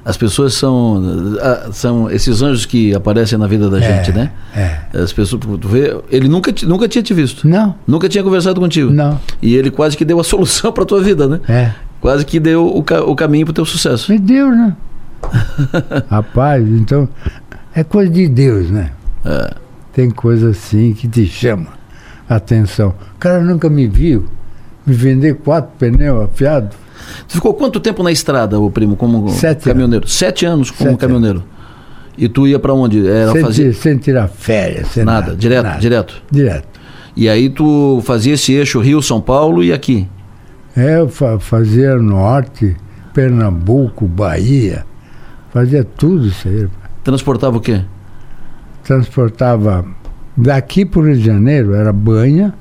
As 0.10 0.15
pessoas 0.15 0.54
são, 0.54 1.04
ah, 1.41 1.67
são 1.74 2.10
esses 2.10 2.41
anjos 2.41 2.65
que 2.65 2.96
aparecem 2.96 3.38
na 3.38 3.46
vida 3.46 3.70
da 3.70 3.78
É, 3.78 3.82
gente, 4.06 4.15
né? 4.17 4.32
É. 4.56 4.80
As 4.98 5.12
pessoas, 5.12 5.41
tu 5.60 5.67
vê, 5.67 5.96
ele 6.10 6.30
nunca, 6.30 6.54
te- 6.54 6.65
nunca 6.65 6.88
tinha 6.88 7.04
te 7.04 7.13
visto. 7.13 7.46
Não, 7.46 7.76
Nunca 7.86 8.08
tinha 8.08 8.24
conversado 8.24 8.62
contigo. 8.62 8.89
não. 8.89 9.20
E 9.41 9.54
ele 9.54 9.70
quase 9.70 9.98
que 9.98 10.06
deu 10.06 10.17
a 10.17 10.24
solução 10.24 10.72
para 10.72 10.86
tua 10.86 11.02
vida, 11.04 11.28
né? 11.28 11.41
É. 11.50 11.72
Quase 12.00 12.26
que 12.26 12.39
deu 12.39 12.65
o, 12.65 12.80
o 12.80 13.15
caminho 13.15 13.46
para 13.46 13.52
o 13.52 13.56
teu 13.56 13.65
sucesso. 13.65 14.10
Me 14.10 14.17
deu, 14.17 14.50
né? 14.50 14.74
Rapaz, 16.10 16.65
então 16.67 17.08
é 17.76 17.84
coisa 17.84 18.10
de 18.12 18.28
Deus, 18.28 18.70
né? 18.70 18.91
É. 19.26 19.54
Tem 19.93 20.10
coisa 20.10 20.52
assim 20.52 20.93
que 20.93 21.08
te 21.08 21.26
chama 21.26 21.67
a 22.30 22.36
atenção. 22.36 22.93
O 23.15 23.20
cara 23.20 23.41
nunca 23.41 23.70
me 23.70 23.88
viu 23.88 24.28
me 24.86 24.93
vender 24.93 25.36
quatro 25.36 25.72
pneus 25.78 26.24
afiados. 26.26 26.78
Tu 27.28 27.34
ficou 27.36 27.54
quanto 27.54 27.80
tempo 27.80 28.02
na 28.04 28.12
estrada, 28.12 28.60
o 28.60 28.70
primo, 28.72 28.96
como 28.96 29.30
Sete 29.30 29.64
caminhoneiro? 29.66 30.08
Sete 30.08 30.46
anos 30.46 30.72
como 30.72 30.92
Sete 30.92 31.00
caminhoneiro. 31.00 31.44
E 32.18 32.28
tu 32.28 32.48
ia 32.48 32.58
para 32.58 32.74
onde? 32.74 33.08
Era 33.08 33.32
sem, 33.32 33.42
fazer 33.42 33.72
ti- 33.74 33.78
sem 33.80 33.98
tirar 33.98 34.28
férias, 34.28 34.88
sem 34.88 35.04
nada, 35.06 35.28
nada. 35.28 35.36
direto, 35.38 35.64
nada. 35.66 35.80
direto. 35.80 36.24
Direto. 36.32 36.68
E 37.16 37.28
aí 37.30 37.50
tu 37.50 38.02
fazia 38.04 38.34
esse 38.34 38.54
eixo 38.54 38.80
Rio, 38.80 39.02
São 39.02 39.20
Paulo 39.22 39.64
e 39.64 39.72
aqui. 39.74 40.08
É, 40.76 41.00
eu 41.00 41.10
fa- 41.10 41.40
fazia 41.40 41.96
norte, 41.98 42.76
Pernambuco, 43.14 44.06
Bahia, 44.08 44.86
fazia 45.52 45.84
tudo 45.84 46.28
isso 46.28 46.48
aí. 46.48 46.68
Transportava 47.04 47.58
o 47.58 47.60
quê? 47.60 47.82
Transportava 48.84 49.86
daqui 50.36 50.86
para 50.86 51.00
o 51.00 51.06
Rio 51.06 51.16
de 51.18 51.26
Janeiro, 51.26 51.74
era 51.74 51.92
banha, 51.92 52.54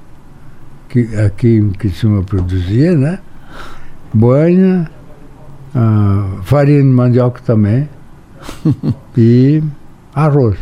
que 0.88 1.14
aqui 1.16 1.56
em 1.56 1.70
Criciúma 1.70 2.22
produzia, 2.22 2.94
né? 2.96 3.18
Banha, 4.16 4.90
ah, 5.74 6.38
farinha 6.42 6.80
de 6.80 6.88
mandioca 6.88 7.40
também 7.44 7.86
e 9.16 9.62
arroz. 10.14 10.56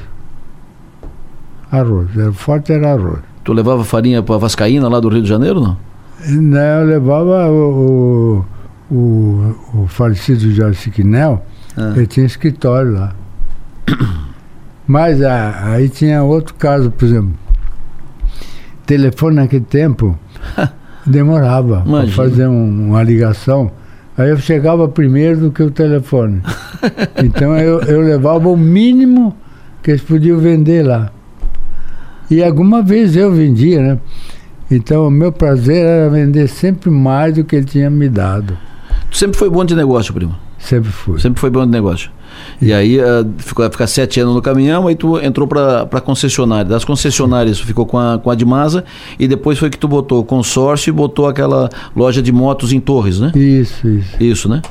Arroz, 1.71 2.09
era 2.17 2.33
forte 2.33 2.73
era 2.73 2.93
arroz. 2.93 3.21
Tu 3.45 3.53
levava 3.53 3.85
farinha 3.85 4.23
para 4.23 4.39
Vascaína 4.39 4.89
lá 4.89 4.99
do 4.99 5.09
Rio 5.09 5.23
de 5.23 5.29
Janeiro, 5.29 5.61
não? 5.61 5.77
Não, 6.27 6.59
eu 6.59 6.87
levava 6.87 7.49
o, 7.51 8.45
o, 8.91 8.95
o, 8.95 9.83
o 9.83 9.87
falecido 9.87 10.51
Jorge 10.51 10.79
Siquinel, 10.81 11.45
Ah. 11.77 11.93
ele 11.95 12.07
tinha 12.07 12.27
escritório 12.27 12.93
lá. 12.93 13.15
Mas 14.87 15.23
ah, 15.23 15.73
aí 15.75 15.89
tinha 15.89 16.23
outro 16.25 16.55
caso, 16.55 16.91
por 16.91 17.05
exemplo. 17.05 17.35
Telefone 18.87 19.37
naquele 19.37 19.65
tempo 19.65 20.19
demorava 21.07 21.83
para 21.83 22.07
fazer 22.13 22.47
um- 22.47 22.89
uma 22.91 23.03
ligação. 23.03 23.71
Aí 24.17 24.31
eu 24.31 24.37
chegava 24.39 24.87
primeiro 24.89 25.41
do 25.41 25.51
que 25.51 25.63
o 25.63 25.71
telefone. 25.71 26.41
então 27.23 27.57
eu, 27.57 27.81
eu 27.83 28.01
levava 28.01 28.49
o 28.49 28.57
mínimo 28.57 29.35
que 29.83 29.91
eles 29.91 30.03
podiam 30.03 30.39
vender 30.39 30.85
lá. 30.87 31.11
E 32.31 32.43
alguma 32.43 32.83
vez 32.83 33.17
eu 33.17 33.33
vendia, 33.33 33.83
né? 33.83 33.99
Então 34.71 35.07
o 35.07 35.11
meu 35.11 35.31
prazer 35.31 35.85
era 35.85 36.09
vender 36.11 36.49
sempre 36.49 36.91
mais 36.91 37.35
do 37.35 37.45
que 37.45 37.57
ele 37.57 37.67
tinha 37.67 37.91
me 37.91 38.09
dado. 38.09 38.57
Tu 39.11 39.19
sempre 39.19 39.37
foi 39.39 39.51
bom 39.51 39.65
de 39.65 39.75
negócio, 39.75 40.15
primo. 40.15 40.35
Sempre 40.65 40.91
fui. 40.91 41.21
Sempre 41.21 41.41
foi 41.41 41.51
bom 41.51 41.65
de 41.65 41.71
negócio. 41.71 42.11
E 42.61 42.73
aí 42.73 42.99
ah, 43.01 43.25
ficou 43.39 43.69
ficar 43.71 43.87
sete 43.87 44.19
anos 44.21 44.35
no 44.35 44.43
caminhão, 44.43 44.87
aí 44.89 44.95
tu 44.97 45.19
entrou 45.21 45.47
para 45.47 45.83
a 45.83 46.01
concessionária. 46.01 46.65
Das 46.65 46.85
concessionárias 46.85 47.59
tu 47.59 47.67
ficou 47.67 47.87
com 47.87 47.99
a, 47.99 48.19
com 48.19 48.31
a 48.31 48.35
Dimasa 48.35 48.85
e 49.19 49.29
depois 49.29 49.59
foi 49.59 49.71
que 49.71 49.79
tu 49.79 49.87
botou 49.87 50.21
o 50.21 50.25
consórcio 50.25 50.91
e 50.91 50.93
botou 50.93 51.29
aquela 51.29 51.69
loja 51.95 52.21
de 52.23 52.33
motos 52.33 52.73
em 52.73 52.81
Torres, 52.81 53.21
né? 53.21 53.31
Isso, 53.35 53.87
isso. 53.87 54.23
Isso, 54.23 54.49
né? 54.49 54.63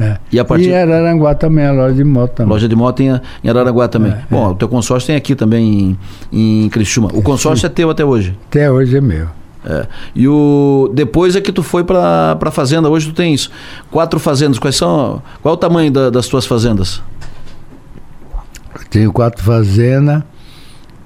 É. 0.00 0.16
E 0.32 0.38
a 0.40 0.44
partir- 0.44 0.70
E 0.70 0.74
Araranguá 0.74 1.34
também, 1.34 1.64
a 1.64 1.70
loja 1.72 1.94
de 1.94 2.02
moto 2.02 2.32
também. 2.32 2.52
Loja 2.52 2.68
de 2.68 2.74
moto 2.74 3.00
em, 3.00 3.20
em 3.44 3.48
Araranguá 3.48 3.86
também. 3.86 4.10
É, 4.12 4.22
Bom, 4.28 4.50
o 4.50 4.54
teu 4.56 4.68
consórcio 4.68 5.06
tem 5.06 5.14
aqui 5.16 5.34
também 5.36 5.96
em, 6.32 6.64
em 6.64 6.68
Criciúma. 6.70 7.10
O 7.14 7.22
consórcio 7.22 7.66
é 7.66 7.68
teu 7.68 7.88
até 7.90 8.04
hoje. 8.04 8.36
Até 8.48 8.68
hoje 8.70 8.96
é 8.96 9.00
meu. 9.00 9.28
É. 9.64 9.86
E 10.14 10.26
o 10.26 10.90
depois 10.92 11.36
é 11.36 11.40
que 11.40 11.52
tu 11.52 11.62
foi 11.62 11.84
para 11.84 12.34
para 12.36 12.50
fazenda. 12.50 12.88
Hoje 12.90 13.06
tu 13.08 13.14
tens 13.14 13.50
quatro 13.90 14.18
fazendas. 14.18 14.58
Quais 14.58 14.74
são? 14.76 15.22
Qual 15.40 15.54
é 15.54 15.56
o 15.56 15.58
tamanho 15.58 15.90
da- 15.92 16.10
das 16.10 16.26
tuas 16.26 16.44
fazendas? 16.46 17.00
Eu 18.74 18.84
tenho 18.90 19.12
quatro 19.12 19.42
fazendas 19.44 20.22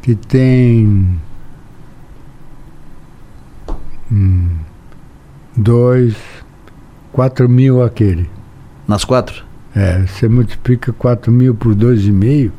que 0.02 0.14
tem 0.14 1.18
hum, 4.10 4.48
dois, 5.56 6.14
quatro 7.12 7.48
mil 7.48 7.82
aquele. 7.82 8.28
Nas 8.86 9.04
quatro? 9.04 9.44
É, 9.74 10.06
você 10.06 10.26
multiplica 10.28 10.90
4 10.94 11.30
mil 11.30 11.54
por 11.54 11.74
2,5 11.74 12.50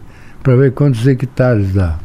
para 0.44 0.56
ver 0.56 0.72
quantos 0.74 1.08
hectares 1.08 1.74
dá. 1.74 1.98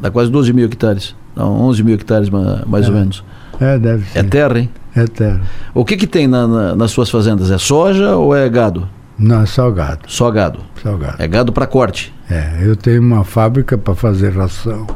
Dá 0.00 0.08
quase 0.08 0.30
12 0.30 0.52
mil 0.52 0.66
hectares. 0.66 1.16
Não, 1.38 1.60
11 1.62 1.82
mil 1.84 1.94
hectares 1.94 2.28
ma- 2.28 2.62
mais 2.66 2.86
É. 2.86 2.88
ou 2.88 2.94
menos. 2.94 3.24
É, 3.60 3.78
deve 3.78 4.04
ser. 4.10 4.18
É 4.18 4.22
terra, 4.24 4.58
hein? 4.58 4.68
É 4.94 5.04
terra. 5.06 5.40
O 5.72 5.84
que 5.84 5.96
que 5.96 6.06
tem 6.06 6.26
na- 6.26 6.46
na- 6.48 6.74
nas 6.76 6.90
suas 6.90 7.08
fazendas? 7.08 7.50
É 7.50 7.58
soja 7.58 8.16
ou 8.16 8.34
é 8.36 8.48
gado? 8.48 8.88
Não, 9.18 9.42
é 9.42 9.46
salgado. 9.46 10.00
Só 10.08 10.30
gado. 10.30 10.60
Salgado. 10.82 11.16
É 11.22 11.26
gado 11.28 11.52
para 11.52 11.66
corte. 11.66 12.12
É, 12.30 12.58
eu 12.62 12.74
tenho 12.76 13.00
uma 13.00 13.24
fábrica 13.24 13.76
para 13.78 13.94
fazer 13.94 14.30
ração. 14.36 14.86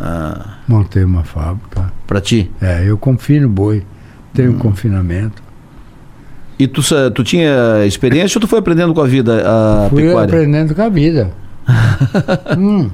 Ah, 0.00 0.54
Montei 0.68 1.04
uma 1.04 1.22
fábrica. 1.24 1.92
para 2.06 2.20
ti. 2.20 2.50
É, 2.60 2.82
eu 2.84 2.96
confino 2.98 3.48
boi. 3.48 3.84
Tenho 4.34 4.54
confinamento. 4.54 5.42
E 6.58 6.66
tu, 6.66 6.80
tu 7.12 7.24
tinha 7.24 7.84
experiência 7.86 8.38
ou 8.38 8.40
tu 8.40 8.46
foi 8.46 8.58
aprendendo 8.60 8.92
com 8.94 9.00
a 9.00 9.06
vida 9.06 9.42
a 9.46 9.88
Fui 9.90 10.02
pecuária? 10.04 10.26
aprendendo 10.26 10.74
com 10.74 10.82
a 10.82 10.88
vida. 10.88 11.30
Hum. 12.58 12.90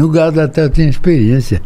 No 0.00 0.08
gado 0.08 0.40
até 0.40 0.64
eu 0.64 0.70
tinha 0.70 0.88
experiência. 0.88 1.60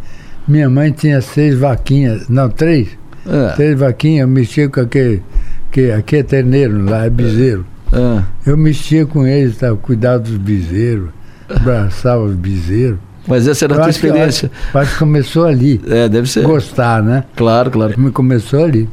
Minha 0.49 0.69
mãe 0.69 0.91
tinha 0.91 1.21
seis 1.21 1.57
vaquinhas, 1.57 2.29
não, 2.29 2.49
três. 2.51 2.89
É, 3.27 3.49
Três 3.55 3.79
vaquinhas, 3.79 4.23
eu 4.23 4.29
mexia 4.29 4.69
com 4.69 4.81
aquele. 4.81 5.23
Que, 5.71 5.91
aqui 5.93 6.17
é 6.17 6.23
terneiro, 6.23 6.85
lá 6.85 7.05
é 7.07 7.11
bezerro. 7.11 7.65
é. 7.93 8.23
Eu 8.51 8.57
mexia 8.57 9.07
com 9.07 9.25
eles, 9.27 9.57
tá, 9.57 9.73
cuidava 9.75 10.19
dos 10.19 10.37
bezerros, 10.37 11.11
abraçava 11.49 12.23
os 12.25 12.35
bezerros. 12.35 12.99
Mas 13.27 13.47
essa 13.49 13.65
era 13.65 13.75
a 13.75 13.77
tua 13.79 13.87
acho 13.87 14.01
que- 14.01 14.07
experiência. 14.07 14.51
Acho, 14.69 14.79
acho 14.79 14.93
que 14.95 14.99
começou 14.99 15.45
ali. 15.47 15.81
É, 15.89 16.09
deve 16.09 16.29
ser. 16.29 16.43
Gostar, 16.43 17.03
né? 17.03 17.23
Claro, 17.37 17.71
claro. 17.71 17.95
Me 17.99 18.11
começou 18.11 18.65
ali. 18.65 18.89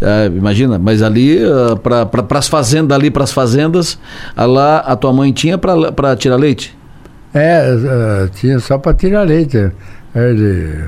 É, 0.00 0.26
imagina, 0.26 0.78
mas 0.78 1.02
ali, 1.02 1.38
para 1.82 2.38
as 2.38 2.48
fazendas, 2.48 2.96
ali 2.98 3.10
para 3.10 3.24
as 3.24 3.32
fazendas, 3.32 3.98
a 4.34 4.46
lá 4.46 4.78
a 4.78 4.96
tua 4.96 5.12
mãe 5.12 5.30
tinha 5.32 5.58
para 5.58 6.16
tirar 6.16 6.36
leite? 6.36 6.76
É, 7.34 7.68
eh, 7.74 8.28
tinha 8.34 8.58
só 8.58 8.78
para 8.78 8.94
tirar 8.94 9.22
leite. 9.22 9.70
Era 10.14 10.34
de- 10.34 10.84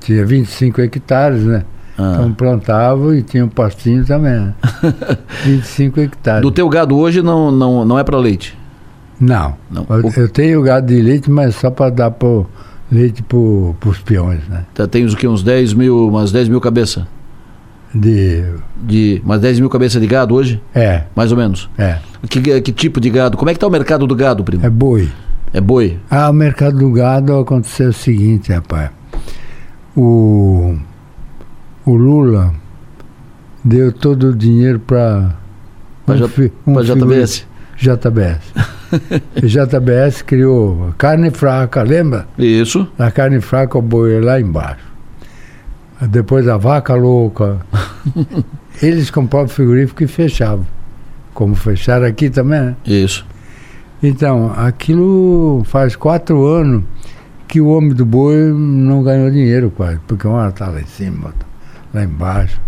tinha 0.00 0.24
25 0.24 0.80
hectares, 0.80 1.42
né? 1.44 1.64
Ah. 1.98 2.12
Então 2.14 2.32
plantava 2.32 3.16
e 3.16 3.22
tinha 3.22 3.44
um 3.44 3.48
pastinho 3.48 4.04
também. 4.04 4.32
né? 4.32 4.54
25 5.44 6.00
hectares. 6.00 6.42
Do 6.42 6.50
teu 6.50 6.68
gado 6.68 6.96
hoje 6.96 7.20
não, 7.22 7.50
não, 7.50 7.84
não 7.84 7.98
é 7.98 8.04
para 8.04 8.16
leite? 8.16 8.56
Não. 9.20 9.54
Não. 9.70 9.86
Eu, 9.88 10.12
eu 10.22 10.28
tenho 10.28 10.62
gado 10.62 10.86
de 10.86 11.00
leite, 11.00 11.30
mas 11.30 11.54
só 11.56 11.70
para 11.70 11.90
dar 11.90 12.10
pro, 12.10 12.46
leite 12.90 13.22
para 13.22 13.38
os 13.38 13.98
peões, 14.04 14.40
né? 14.48 14.64
Tá, 14.74 14.86
Tens 14.86 15.12
o 15.12 15.16
que? 15.16 15.28
Uns 15.28 15.42
10 15.42 15.74
mil, 15.74 16.08
umas 16.08 16.32
10 16.32 16.48
mil 16.48 16.60
cabeças? 16.60 17.04
De, 17.94 18.42
De, 18.82 19.20
umas 19.24 19.40
10 19.40 19.60
mil 19.60 19.68
cabeças 19.68 20.00
de 20.00 20.06
gado 20.06 20.34
hoje? 20.34 20.60
é, 20.74 21.02
Mais 21.14 21.30
ou 21.30 21.36
menos. 21.38 21.68
é. 21.76 21.98
Que, 22.28 22.60
que 22.60 22.72
tipo 22.72 23.00
de 23.00 23.10
gado? 23.10 23.36
Como 23.36 23.50
é 23.50 23.52
que 23.54 23.58
tá 23.60 23.66
o 23.66 23.70
mercado 23.70 24.06
do 24.06 24.14
gado, 24.14 24.42
primo? 24.44 24.64
É 24.64 24.70
boi. 24.70 25.08
É 25.52 25.60
boi? 25.60 25.98
Ah, 26.10 26.30
o 26.30 26.32
mercado 26.32 26.78
do 26.78 26.90
gado 26.90 27.38
aconteceu 27.38 27.90
o 27.90 27.92
seguinte, 27.92 28.52
rapaz. 28.52 28.90
O, 29.96 30.76
o 31.84 31.94
Lula 31.94 32.54
deu 33.62 33.92
todo 33.92 34.28
o 34.30 34.34
dinheiro 34.36 34.80
para 34.80 35.34
Pra 36.06 36.16
J- 36.16 36.50
Pra 36.64 36.82
JBS? 36.82 37.46
JBS. 37.76 38.40
E 39.42 39.46
JBS 39.46 40.22
criou 40.22 40.92
carne 40.98 41.30
fraca, 41.30 41.82
lembra? 41.82 42.26
Isso. 42.38 42.86
A 42.98 43.10
carne 43.10 43.40
fraca, 43.40 43.78
o 43.78 43.82
boi 43.82 44.16
é 44.16 44.20
lá 44.20 44.40
embaixo. 44.40 44.84
Depois 46.08 46.48
a 46.48 46.56
vaca 46.56 46.94
louca. 46.94 47.58
Eles 48.82 49.10
compravam 49.10 49.48
frigorífico 49.48 50.02
e 50.02 50.06
fechavam. 50.06 50.66
Como 51.34 51.54
fecharam 51.54 52.06
aqui 52.06 52.28
também, 52.30 52.60
né? 52.60 52.76
Isso. 52.84 53.24
Então, 54.02 54.52
aquilo 54.56 55.62
faz 55.64 55.94
quatro 55.94 56.44
anos 56.44 56.82
que 57.46 57.60
o 57.60 57.68
homem 57.68 57.92
do 57.92 58.04
boi 58.04 58.52
não 58.52 59.02
ganhou 59.02 59.30
dinheiro 59.30 59.70
quase, 59.70 60.00
porque 60.06 60.26
uma 60.26 60.48
está 60.48 60.68
lá 60.68 60.80
em 60.80 60.86
cima, 60.86 61.26
outra 61.26 61.52
lá 61.92 62.02
embaixo. 62.02 62.60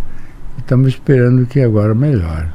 Estamos 0.59 0.88
esperando 0.88 1.47
que 1.47 1.61
agora 1.61 1.94
melhore. 1.94 2.47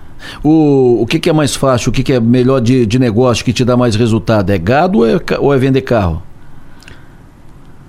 O, 0.44 1.02
o 1.02 1.08
que, 1.08 1.20
que 1.20 1.30
é 1.30 1.34
mais 1.34 1.56
fácil? 1.56 1.90
O 1.90 1.94
que, 1.94 2.04
que 2.04 2.14
é 2.14 2.20
melhor 2.20 2.60
de, 2.60 2.86
de 2.86 3.00
negócio 3.00 3.44
que 3.44 3.54
te 3.54 3.64
dá 3.64 3.76
mais 3.76 3.96
resultado? 3.96 4.50
É 4.52 4.58
gado 4.58 5.00
ou 5.00 5.08
é, 5.08 5.20
ou 5.40 5.54
é 5.54 5.58
vender 5.58 5.82
carro? 5.82 6.22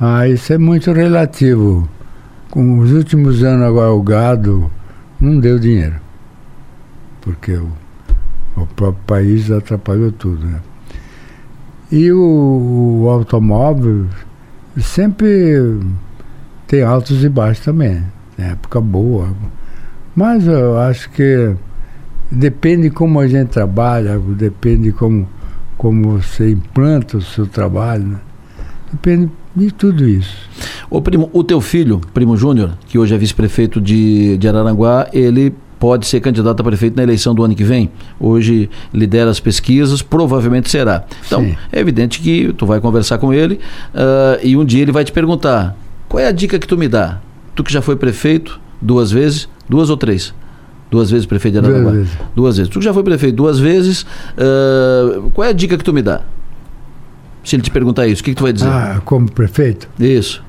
Ah, 0.00 0.26
isso 0.26 0.53
é 0.53 0.59
muito 0.59 0.92
relativo. 0.92 1.88
Com 2.50 2.79
os 2.79 2.92
últimos 2.92 3.42
anos 3.42 3.66
agora 3.66 3.92
o 3.92 4.03
gado 4.03 4.70
não 5.20 5.38
deu 5.38 5.59
dinheiro. 5.59 5.96
Porque 7.20 7.53
o, 7.53 7.70
o 8.57 8.66
próprio 8.66 9.05
país 9.07 9.50
atrapalhou 9.50 10.11
tudo, 10.12 10.46
né? 10.46 10.61
E 11.90 12.12
o, 12.12 13.03
o 13.03 13.09
automóvel 13.09 14.07
sempre 14.79 15.81
tem 16.66 16.83
altos 16.83 17.24
e 17.24 17.29
baixos 17.29 17.64
também. 17.64 18.03
Tem 18.37 18.46
época 18.46 18.81
boa. 18.81 19.29
Mas 20.14 20.46
eu 20.46 20.79
acho 20.79 21.11
que 21.11 21.55
depende 22.31 22.90
como 22.90 23.18
a 23.18 23.26
gente 23.26 23.48
trabalha, 23.48 24.18
depende 24.18 24.92
como, 24.92 25.29
como 25.76 26.20
você 26.20 26.50
implanta 26.50 27.16
o 27.16 27.22
seu 27.22 27.46
trabalho, 27.46 28.05
né? 28.05 28.20
Depende 28.92 29.31
de 29.55 29.70
tudo 29.72 30.07
isso. 30.07 30.48
Ô 30.88 31.00
primo, 31.00 31.29
o 31.33 31.42
teu 31.42 31.61
filho, 31.61 32.00
primo 32.12 32.37
Júnior, 32.37 32.76
que 32.87 32.98
hoje 32.98 33.14
é 33.14 33.18
vice-prefeito 33.18 33.81
de, 33.81 34.37
de 34.38 34.48
Araranguá, 34.48 35.09
ele 35.12 35.55
pode 35.80 36.06
ser 36.06 36.20
candidato 36.20 36.60
a 36.60 36.62
prefeito 36.64 36.94
na 36.94 37.02
eleição 37.02 37.34
do 37.34 37.42
ano 37.42 37.54
que 37.54 37.64
vem. 37.64 37.90
Hoje 38.20 38.68
lidera 38.92 39.30
as 39.30 39.40
pesquisas, 39.40 40.02
provavelmente 40.02 40.70
será. 40.70 41.04
Então, 41.26 41.42
Sim. 41.42 41.56
é 41.72 41.80
evidente 41.80 42.20
que 42.20 42.52
tu 42.52 42.66
vai 42.66 42.80
conversar 42.80 43.16
com 43.18 43.32
ele 43.32 43.58
ah, 43.94 44.38
e 44.42 44.56
um 44.56 44.64
dia 44.64 44.82
ele 44.82 44.92
vai 44.92 45.02
te 45.02 45.10
perguntar: 45.10 45.74
qual 46.08 46.22
é 46.22 46.26
a 46.28 46.32
dica 46.32 46.58
que 46.58 46.68
tu 46.68 46.76
me 46.76 46.86
dá? 46.86 47.18
Tu 47.54 47.64
que 47.64 47.72
já 47.72 47.80
foi 47.80 47.96
prefeito 47.96 48.60
duas 48.80 49.10
vezes, 49.10 49.48
duas 49.68 49.88
ou 49.88 49.96
três? 49.96 50.34
Duas 50.90 51.10
vezes 51.10 51.24
prefeito 51.24 51.54
de 51.54 51.60
Duas 51.60 51.72
Araranguá? 51.72 51.92
vezes. 51.92 52.12
Duas 52.36 52.56
vezes. 52.58 52.70
Tu 52.72 52.78
que 52.80 52.84
já 52.84 52.92
foi 52.92 53.02
prefeito 53.04 53.36
duas 53.36 53.58
vezes, 53.58 54.04
ah, 54.36 55.22
qual 55.32 55.46
é 55.46 55.50
a 55.50 55.52
dica 55.52 55.78
que 55.78 55.84
tu 55.84 55.94
me 55.94 56.02
dá? 56.02 56.20
Se 57.42 57.56
ele 57.56 57.62
te 57.62 57.70
perguntar 57.70 58.06
isso, 58.06 58.20
o 58.20 58.24
que, 58.24 58.32
que 58.32 58.36
tu 58.36 58.42
vai 58.42 58.52
dizer? 58.52 58.68
Ah, 58.68 59.00
como 59.04 59.30
prefeito? 59.30 59.88
Isso. 59.98 60.44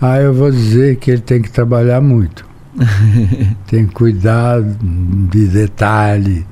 Ah, 0.00 0.18
eu 0.18 0.34
vou 0.34 0.50
dizer 0.50 0.96
que 0.96 1.10
ele 1.12 1.20
tem 1.20 1.40
que 1.40 1.50
trabalhar 1.50 2.00
muito. 2.00 2.45
tem 3.66 3.86
que 3.86 3.92
cuidar 3.94 4.60
de 4.62 5.46
detalhe, 5.48 6.46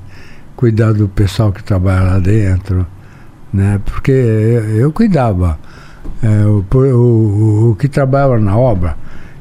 cuidar 0.57 0.93
do 0.93 1.09
pessoal 1.09 1.53
que 1.53 1.63
trabalha 1.63 2.03
lá 2.03 2.19
dentro, 2.19 2.87
né? 3.53 3.81
Porque 3.85 4.11
eu, 4.11 4.65
eu 4.77 4.93
cuidava. 4.93 5.59
É, 6.23 6.47
o, 6.47 6.65
o, 6.75 7.71
o- 7.71 7.77
que 7.77 7.89
trabalhava 7.89 8.39
na 8.39 8.57
obra, 8.57 8.97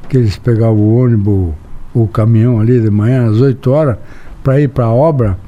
que 0.08 0.16
eles 0.18 0.36
pegavam 0.36 0.76
o 0.78 0.96
ônibus, 1.04 1.54
o 1.94 2.06
caminhão 2.08 2.60
ali 2.60 2.80
de 2.80 2.90
manhã 2.90 3.30
às 3.30 3.40
8 3.40 3.70
horas 3.70 3.96
para 4.42 4.60
ir 4.60 4.68
para 4.68 4.84
a 4.84 4.92
obra, 4.92 5.38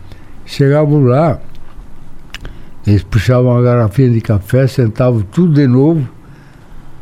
chegavam 0.47 1.05
lá, 1.05 1.39
eles 2.87 3.03
puxavam 3.03 3.53
uma 3.53 3.63
garrafinha 3.63 4.11
de 4.11 4.21
café, 4.21 4.67
sentavam 4.67 5.21
tudo 5.23 5.55
de 5.55 5.67
novo, 5.67 6.07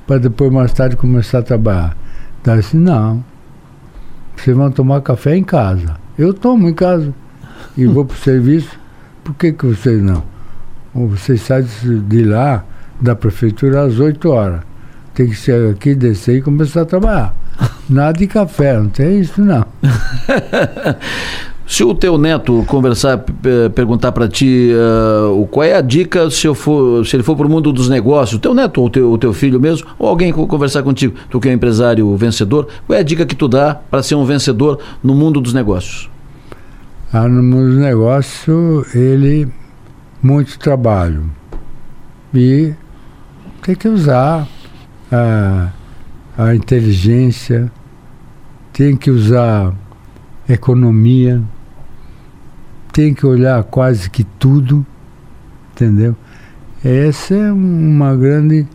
para 0.06 0.18
depois 0.18 0.50
mais 0.52 0.72
tarde 0.72 0.96
começar 0.96 1.38
a 1.38 1.42
trabalhar. 1.42 1.96
Daí 2.42 2.58
assim, 2.58 2.78
não, 2.78 3.24
vocês 4.36 4.56
vão 4.56 4.70
tomar 4.70 5.00
café 5.00 5.36
em 5.36 5.44
casa. 5.44 5.96
Eu 6.18 6.32
tomo 6.32 6.68
em 6.68 6.74
casa 6.74 7.12
e 7.76 7.86
vou 7.86 8.04
para 8.04 8.14
o 8.14 8.18
serviço. 8.18 8.78
Por 9.22 9.34
que, 9.34 9.52
que 9.52 9.66
vocês 9.66 10.02
não? 10.02 10.22
Vocês 10.94 11.40
saem 11.40 11.66
de 12.08 12.24
lá, 12.24 12.64
da 13.00 13.16
prefeitura, 13.16 13.82
às 13.82 13.98
8 13.98 14.30
horas. 14.30 14.60
Tem 15.14 15.28
que 15.28 15.34
chegar 15.34 15.70
aqui, 15.70 15.94
descer 15.94 16.38
e 16.38 16.42
começar 16.42 16.82
a 16.82 16.86
trabalhar. 16.86 17.34
Nada 17.88 18.18
de 18.18 18.26
café, 18.26 18.78
não 18.78 18.88
tem 18.88 19.20
isso 19.20 19.42
não. 19.42 19.64
Se 21.66 21.82
o 21.82 21.94
teu 21.94 22.18
neto 22.18 22.62
conversar, 22.66 23.24
perguntar 23.74 24.12
para 24.12 24.28
ti 24.28 24.70
o 25.32 25.46
qual 25.46 25.64
é 25.64 25.74
a 25.74 25.80
dica 25.80 26.30
se, 26.30 26.46
eu 26.46 26.54
for, 26.54 27.06
se 27.06 27.16
ele 27.16 27.22
for 27.22 27.34
para 27.36 27.46
o 27.46 27.50
mundo 27.50 27.72
dos 27.72 27.88
negócios, 27.88 28.38
teu 28.38 28.52
neto 28.52 28.82
ou 28.82 28.90
teu, 28.90 29.16
teu 29.16 29.32
filho 29.32 29.58
mesmo, 29.58 29.88
ou 29.98 30.06
alguém 30.08 30.30
co- 30.30 30.46
conversar 30.46 30.82
contigo, 30.82 31.16
tu 31.30 31.40
que 31.40 31.48
é 31.48 31.52
um 31.52 31.54
empresário 31.54 32.14
vencedor, 32.16 32.68
qual 32.86 32.98
é 32.98 33.00
a 33.00 33.02
dica 33.02 33.24
que 33.24 33.34
tu 33.34 33.48
dá 33.48 33.74
para 33.74 34.02
ser 34.02 34.14
um 34.14 34.26
vencedor 34.26 34.78
no 35.02 35.14
mundo 35.14 35.40
dos 35.40 35.54
negócios? 35.54 36.10
Ah, 37.10 37.26
no 37.26 37.42
mundo 37.42 37.70
do 37.72 37.80
negócio, 37.80 38.84
ele, 38.94 39.48
muito 40.22 40.58
trabalho. 40.58 41.30
E 42.34 42.74
tem 43.62 43.74
que 43.74 43.88
usar 43.88 44.46
a, 45.10 45.68
a 46.36 46.54
inteligência, 46.54 47.72
tem 48.72 48.96
que 48.96 49.10
usar 49.10 49.72
economia, 50.48 51.40
tem 52.94 53.12
que 53.12 53.26
olhar 53.26 53.60
quase 53.64 54.08
que 54.08 54.22
tudo, 54.22 54.86
entendeu? 55.72 56.14
Esse 56.82 57.34
é 57.34 57.52
uma 57.52 58.14
grande, 58.14 58.68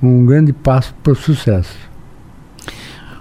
um 0.00 0.24
grande 0.24 0.52
passo 0.52 0.94
para 1.02 1.12
o 1.12 1.16
sucesso. 1.16 1.76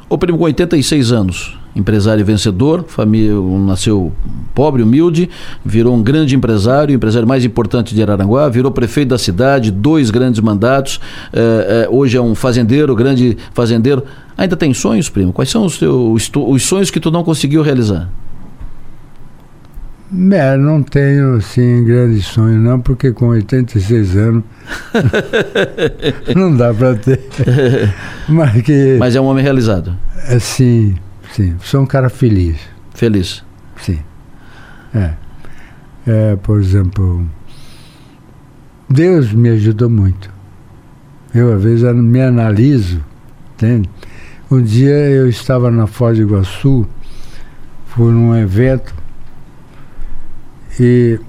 O 0.08 0.16
primo 0.16 0.38
com 0.38 0.44
86 0.44 1.12
anos, 1.12 1.58
empresário 1.76 2.24
vencedor, 2.24 2.86
família 2.88 3.34
nasceu 3.66 4.14
pobre, 4.54 4.84
humilde, 4.84 5.28
virou 5.66 5.96
um 5.96 6.04
grande 6.04 6.36
empresário, 6.36 6.94
empresário 6.94 7.28
mais 7.28 7.44
importante 7.44 7.96
de 7.96 8.02
Araranguá, 8.04 8.48
virou 8.48 8.72
prefeito 8.72 9.10
da 9.10 9.18
cidade, 9.18 9.72
dois 9.72 10.12
grandes 10.12 10.40
mandatos, 10.40 11.02
é, 11.34 11.86
é, 11.86 11.90
hoje 11.90 12.16
é 12.16 12.22
um 12.22 12.36
fazendeiro, 12.36 12.96
grande 12.96 13.40
fazendeiro. 13.56 14.04
Ainda 14.38 14.56
tem 14.56 14.72
sonhos, 14.72 15.10
primo? 15.10 15.34
Quais 15.34 15.50
são 15.50 15.66
os, 15.66 15.80
teus, 15.80 16.32
os 16.36 16.64
sonhos 16.64 16.92
que 16.92 17.00
tu 17.00 17.10
não 17.10 17.24
conseguiu 17.24 17.64
realizar? 17.64 18.08
É, 20.32 20.56
não 20.56 20.84
tenho 20.84 21.38
assim 21.38 21.84
grandes 21.84 22.26
sonhos 22.26 22.62
não, 22.62 22.80
porque 22.80 23.12
com 23.12 23.30
86 23.30 24.16
anos 24.16 24.44
não 26.36 26.56
dá 26.56 26.72
para 26.72 26.96
ter. 26.96 27.20
Mas, 28.30 28.62
que, 28.62 28.98
Mas 29.00 29.16
é 29.16 29.22
um 29.22 29.26
homem 29.26 29.44
realizado. 29.44 29.98
É, 30.28 30.38
sim, 30.38 30.96
sim. 31.32 31.56
Sou 31.62 31.82
um 31.82 31.86
cara 31.88 32.10
feliz. 32.10 32.58
Feliz. 32.94 33.44
Sim. 33.82 34.00
É. 34.94 35.14
é. 36.06 36.36
Por 36.36 36.60
exemplo, 36.60 37.26
Deus 38.88 39.34
me 39.34 39.50
ajudou 39.50 39.90
muito. 39.90 40.32
Eu 41.34 41.56
às 41.56 41.64
vezes 41.64 41.92
me 41.96 42.22
analiso, 42.22 43.04
entende? 43.56 43.90
Um 44.52 44.62
dia 44.62 44.94
eu 44.94 45.28
estava 45.28 45.72
na 45.72 45.88
Foz 45.88 46.18
do 46.18 46.24
Iguaçu, 46.24 46.88
fui 47.88 48.12
num 48.12 48.36
evento 48.36 48.94
e 50.80 51.20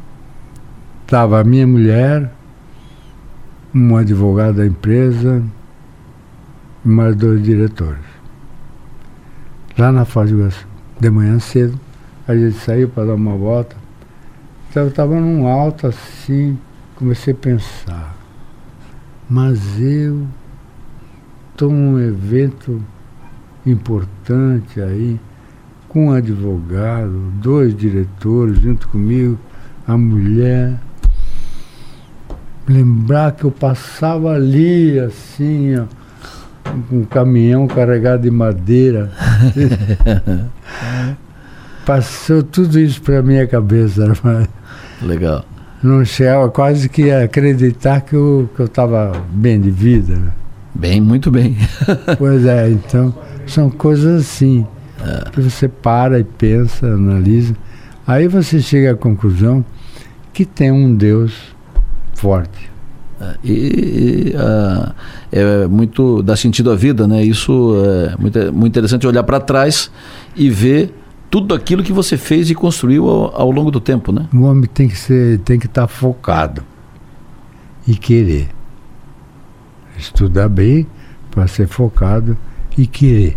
estava 1.02 1.40
a 1.40 1.44
minha 1.44 1.66
mulher, 1.66 2.32
um 3.74 3.96
advogado 3.96 4.56
da 4.56 4.66
empresa 4.66 5.42
mais 6.84 7.14
dois 7.16 7.42
diretores. 7.42 8.04
Lá 9.76 9.90
na 9.90 10.04
Foz 10.04 10.30
do 10.30 10.38
Iguaçu, 10.38 10.66
de 11.00 11.10
manhã 11.10 11.38
cedo, 11.38 11.78
a 12.26 12.34
gente 12.34 12.56
saiu 12.58 12.88
para 12.88 13.06
dar 13.06 13.14
uma 13.14 13.36
volta. 13.36 13.76
Então 14.70 14.84
eu 14.84 14.88
estava 14.88 15.18
num 15.18 15.46
alto 15.46 15.86
assim, 15.86 16.58
comecei 16.96 17.34
a 17.34 17.36
pensar, 17.36 18.16
mas 19.28 19.80
eu 19.80 20.26
estou 21.50 21.70
num 21.70 21.98
evento 22.00 22.82
importante 23.66 24.80
aí, 24.80 25.20
com 25.94 26.06
um 26.08 26.10
advogado, 26.10 27.32
dois 27.40 27.74
diretores 27.74 28.58
junto 28.58 28.88
comigo, 28.88 29.38
a 29.86 29.96
mulher. 29.96 30.74
Lembrar 32.66 33.30
que 33.30 33.44
eu 33.44 33.50
passava 33.52 34.32
ali, 34.32 34.98
assim, 34.98 35.76
ó, 35.76 35.84
com 36.88 36.96
um 36.96 37.04
caminhão 37.04 37.68
carregado 37.68 38.24
de 38.24 38.30
madeira. 38.30 39.12
Passou 41.86 42.42
tudo 42.42 42.80
isso 42.80 43.00
para 43.00 43.22
minha 43.22 43.46
cabeça. 43.46 44.08
Né? 44.24 44.48
Legal. 45.00 45.44
Não 45.80 46.04
chegava 46.04 46.48
quase 46.48 46.88
que 46.88 47.12
a 47.12 47.24
acreditar 47.24 48.00
que 48.00 48.16
eu 48.16 48.48
estava 48.58 49.12
que 49.12 49.18
eu 49.18 49.22
bem 49.30 49.60
de 49.60 49.70
vida. 49.70 50.16
Né? 50.16 50.32
Bem, 50.74 51.00
muito 51.00 51.30
bem. 51.30 51.56
pois 52.18 52.44
é, 52.46 52.68
então 52.70 53.14
são 53.46 53.70
coisas 53.70 54.22
assim. 54.22 54.66
Que 55.32 55.40
você 55.40 55.68
para 55.68 56.18
e 56.18 56.24
pensa, 56.24 56.86
analisa. 56.86 57.54
Aí 58.06 58.28
você 58.28 58.60
chega 58.60 58.92
à 58.92 58.94
conclusão 58.94 59.64
que 60.32 60.44
tem 60.44 60.70
um 60.70 60.94
Deus 60.94 61.32
forte. 62.14 62.70
É, 63.20 63.34
e, 63.44 63.52
e 63.52 64.34
uh, 64.36 64.94
é 65.30 65.66
muito 65.66 66.22
dá 66.22 66.36
sentido 66.36 66.70
à 66.70 66.76
vida, 66.76 67.06
né? 67.06 67.22
Isso 67.22 67.74
é 68.10 68.16
muito, 68.20 68.52
muito 68.52 68.72
interessante 68.72 69.06
olhar 69.06 69.22
para 69.22 69.40
trás 69.40 69.90
e 70.34 70.50
ver 70.50 70.92
tudo 71.30 71.54
aquilo 71.54 71.82
que 71.82 71.92
você 71.92 72.16
fez 72.16 72.50
e 72.50 72.54
construiu 72.54 73.08
ao, 73.08 73.42
ao, 73.42 73.50
longo 73.50 73.70
do 73.70 73.80
tempo, 73.80 74.12
né? 74.12 74.28
O 74.32 74.42
homem 74.42 74.68
tem 74.72 74.88
que 74.88 74.96
ser, 74.96 75.38
tem 75.40 75.58
que 75.58 75.66
estar 75.66 75.82
tá 75.82 75.88
focado 75.88 76.62
e 77.86 77.94
querer 77.94 78.48
estudar 79.96 80.48
bem 80.48 80.86
para 81.30 81.46
ser 81.46 81.66
focado 81.68 82.36
e 82.76 82.86
querer. 82.86 83.36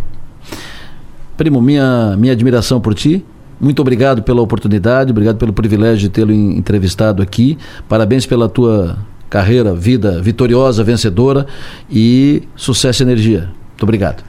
Primo, 1.37 1.61
minha, 1.61 2.15
minha 2.17 2.33
admiração 2.33 2.81
por 2.81 2.95
ti. 2.95 3.23
Muito 3.61 3.79
obrigado 3.79 4.23
pela 4.23 4.41
oportunidade, 4.41 5.11
obrigado 5.11 5.37
pelo 5.37 5.53
privilégio 5.53 5.99
de 5.99 6.09
tê-lo 6.09 6.31
entrevistado 6.31 7.21
aqui. 7.21 7.57
Parabéns 7.87 8.25
pela 8.25 8.49
tua 8.49 8.97
carreira, 9.29 9.73
vida 9.73 10.21
vitoriosa, 10.21 10.83
vencedora 10.83 11.45
e 11.89 12.43
sucesso 12.55 13.03
e 13.03 13.05
energia. 13.05 13.49
Muito 13.69 13.83
obrigado. 13.83 14.23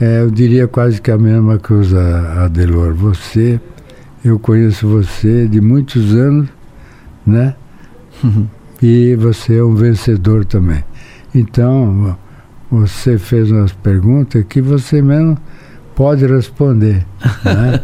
É, 0.00 0.20
eu 0.20 0.30
diria 0.30 0.68
quase 0.68 1.00
que 1.00 1.10
a 1.10 1.18
mesma 1.18 1.58
coisa, 1.58 2.00
Adelor. 2.44 2.94
Você, 2.94 3.60
eu 4.24 4.38
conheço 4.38 4.86
você 4.86 5.48
de 5.48 5.60
muitos 5.60 6.14
anos, 6.14 6.48
né? 7.26 7.54
Uhum. 8.22 8.46
E 8.82 9.16
você 9.16 9.56
é 9.56 9.64
um 9.64 9.74
vencedor 9.74 10.44
também. 10.44 10.84
Então, 11.34 12.16
você 12.70 13.16
fez 13.18 13.50
umas 13.50 13.72
perguntas 13.72 14.44
que 14.48 14.60
você 14.60 15.00
mesmo 15.00 15.38
pode 15.96 16.24
responder. 16.26 17.04
Né? 17.42 17.80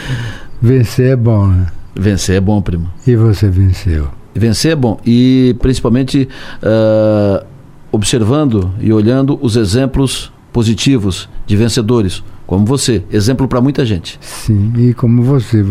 Vencer 0.62 1.12
é 1.12 1.16
bom, 1.16 1.48
né? 1.48 1.66
Vencer 1.98 2.36
é 2.36 2.40
bom, 2.40 2.60
primo. 2.60 2.88
E 3.06 3.16
você 3.16 3.48
venceu. 3.48 4.08
Vencer 4.34 4.72
é 4.72 4.76
bom. 4.76 5.00
E 5.04 5.56
principalmente 5.60 6.28
uh, 6.62 7.44
observando 7.90 8.70
e 8.78 8.92
olhando 8.92 9.38
os 9.40 9.56
exemplos 9.56 10.30
positivos 10.52 11.28
de 11.46 11.56
vencedores, 11.56 12.22
como 12.46 12.66
você. 12.66 13.02
Exemplo 13.10 13.48
para 13.48 13.60
muita 13.62 13.84
gente. 13.86 14.18
Sim, 14.20 14.72
e 14.76 14.92
como 14.92 15.22
você. 15.22 15.64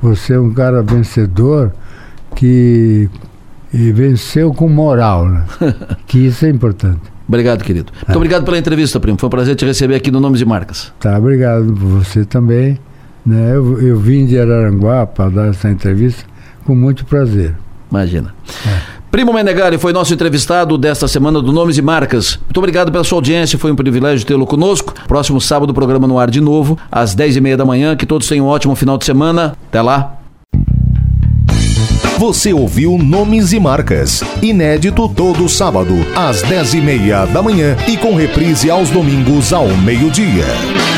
Você 0.00 0.34
é 0.34 0.40
um 0.40 0.52
cara 0.52 0.82
vencedor 0.82 1.72
que 2.36 3.10
venceu 3.72 4.54
com 4.54 4.68
moral, 4.68 5.28
né? 5.28 5.44
que 6.06 6.18
isso 6.18 6.46
é 6.46 6.50
importante. 6.50 7.15
Obrigado, 7.28 7.64
querido. 7.64 7.92
Muito 7.92 8.12
é. 8.12 8.16
obrigado 8.16 8.44
pela 8.44 8.58
entrevista, 8.58 9.00
primo. 9.00 9.18
Foi 9.18 9.26
um 9.26 9.30
prazer 9.30 9.56
te 9.56 9.64
receber 9.64 9.96
aqui 9.96 10.10
no 10.10 10.20
Nomes 10.20 10.40
e 10.40 10.44
Marcas. 10.44 10.92
Tá, 11.00 11.18
obrigado. 11.18 11.74
Você 11.74 12.24
também. 12.24 12.78
Né? 13.24 13.56
Eu, 13.56 13.80
eu 13.80 13.98
vim 13.98 14.24
de 14.26 14.38
Araranguá 14.38 15.06
para 15.06 15.28
dar 15.30 15.48
essa 15.48 15.68
entrevista 15.68 16.24
com 16.64 16.74
muito 16.74 17.04
prazer. 17.04 17.54
Imagina. 17.90 18.34
É. 18.66 18.96
Primo 19.10 19.32
Menegari 19.32 19.78
foi 19.78 19.92
nosso 19.92 20.12
entrevistado 20.12 20.76
desta 20.76 21.08
semana 21.08 21.40
do 21.40 21.52
Nomes 21.52 21.78
e 21.78 21.82
Marcas. 21.82 22.38
Muito 22.44 22.58
obrigado 22.58 22.92
pela 22.92 23.02
sua 23.02 23.18
audiência, 23.18 23.58
foi 23.58 23.72
um 23.72 23.76
privilégio 23.76 24.26
tê-lo 24.26 24.46
conosco. 24.46 24.92
Próximo 25.08 25.40
sábado, 25.40 25.70
o 25.70 25.74
programa 25.74 26.06
no 26.06 26.18
ar 26.18 26.30
de 26.30 26.40
novo, 26.40 26.78
às 26.90 27.16
10h30 27.16 27.56
da 27.56 27.64
manhã. 27.64 27.96
Que 27.96 28.04
todos 28.04 28.28
tenham 28.28 28.46
um 28.46 28.48
ótimo 28.48 28.74
final 28.74 28.98
de 28.98 29.04
semana. 29.04 29.56
Até 29.68 29.80
lá. 29.80 30.25
Você 32.18 32.50
ouviu 32.50 32.96
Nomes 32.96 33.52
e 33.52 33.60
Marcas, 33.60 34.24
inédito 34.40 35.06
todo 35.06 35.46
sábado, 35.50 35.94
às 36.16 36.40
10 36.40 36.74
e 36.74 36.80
meia 36.80 37.26
da 37.26 37.42
manhã 37.42 37.76
e 37.86 37.94
com 37.94 38.14
reprise 38.14 38.70
aos 38.70 38.88
domingos 38.88 39.52
ao 39.52 39.68
meio-dia. 39.68 40.95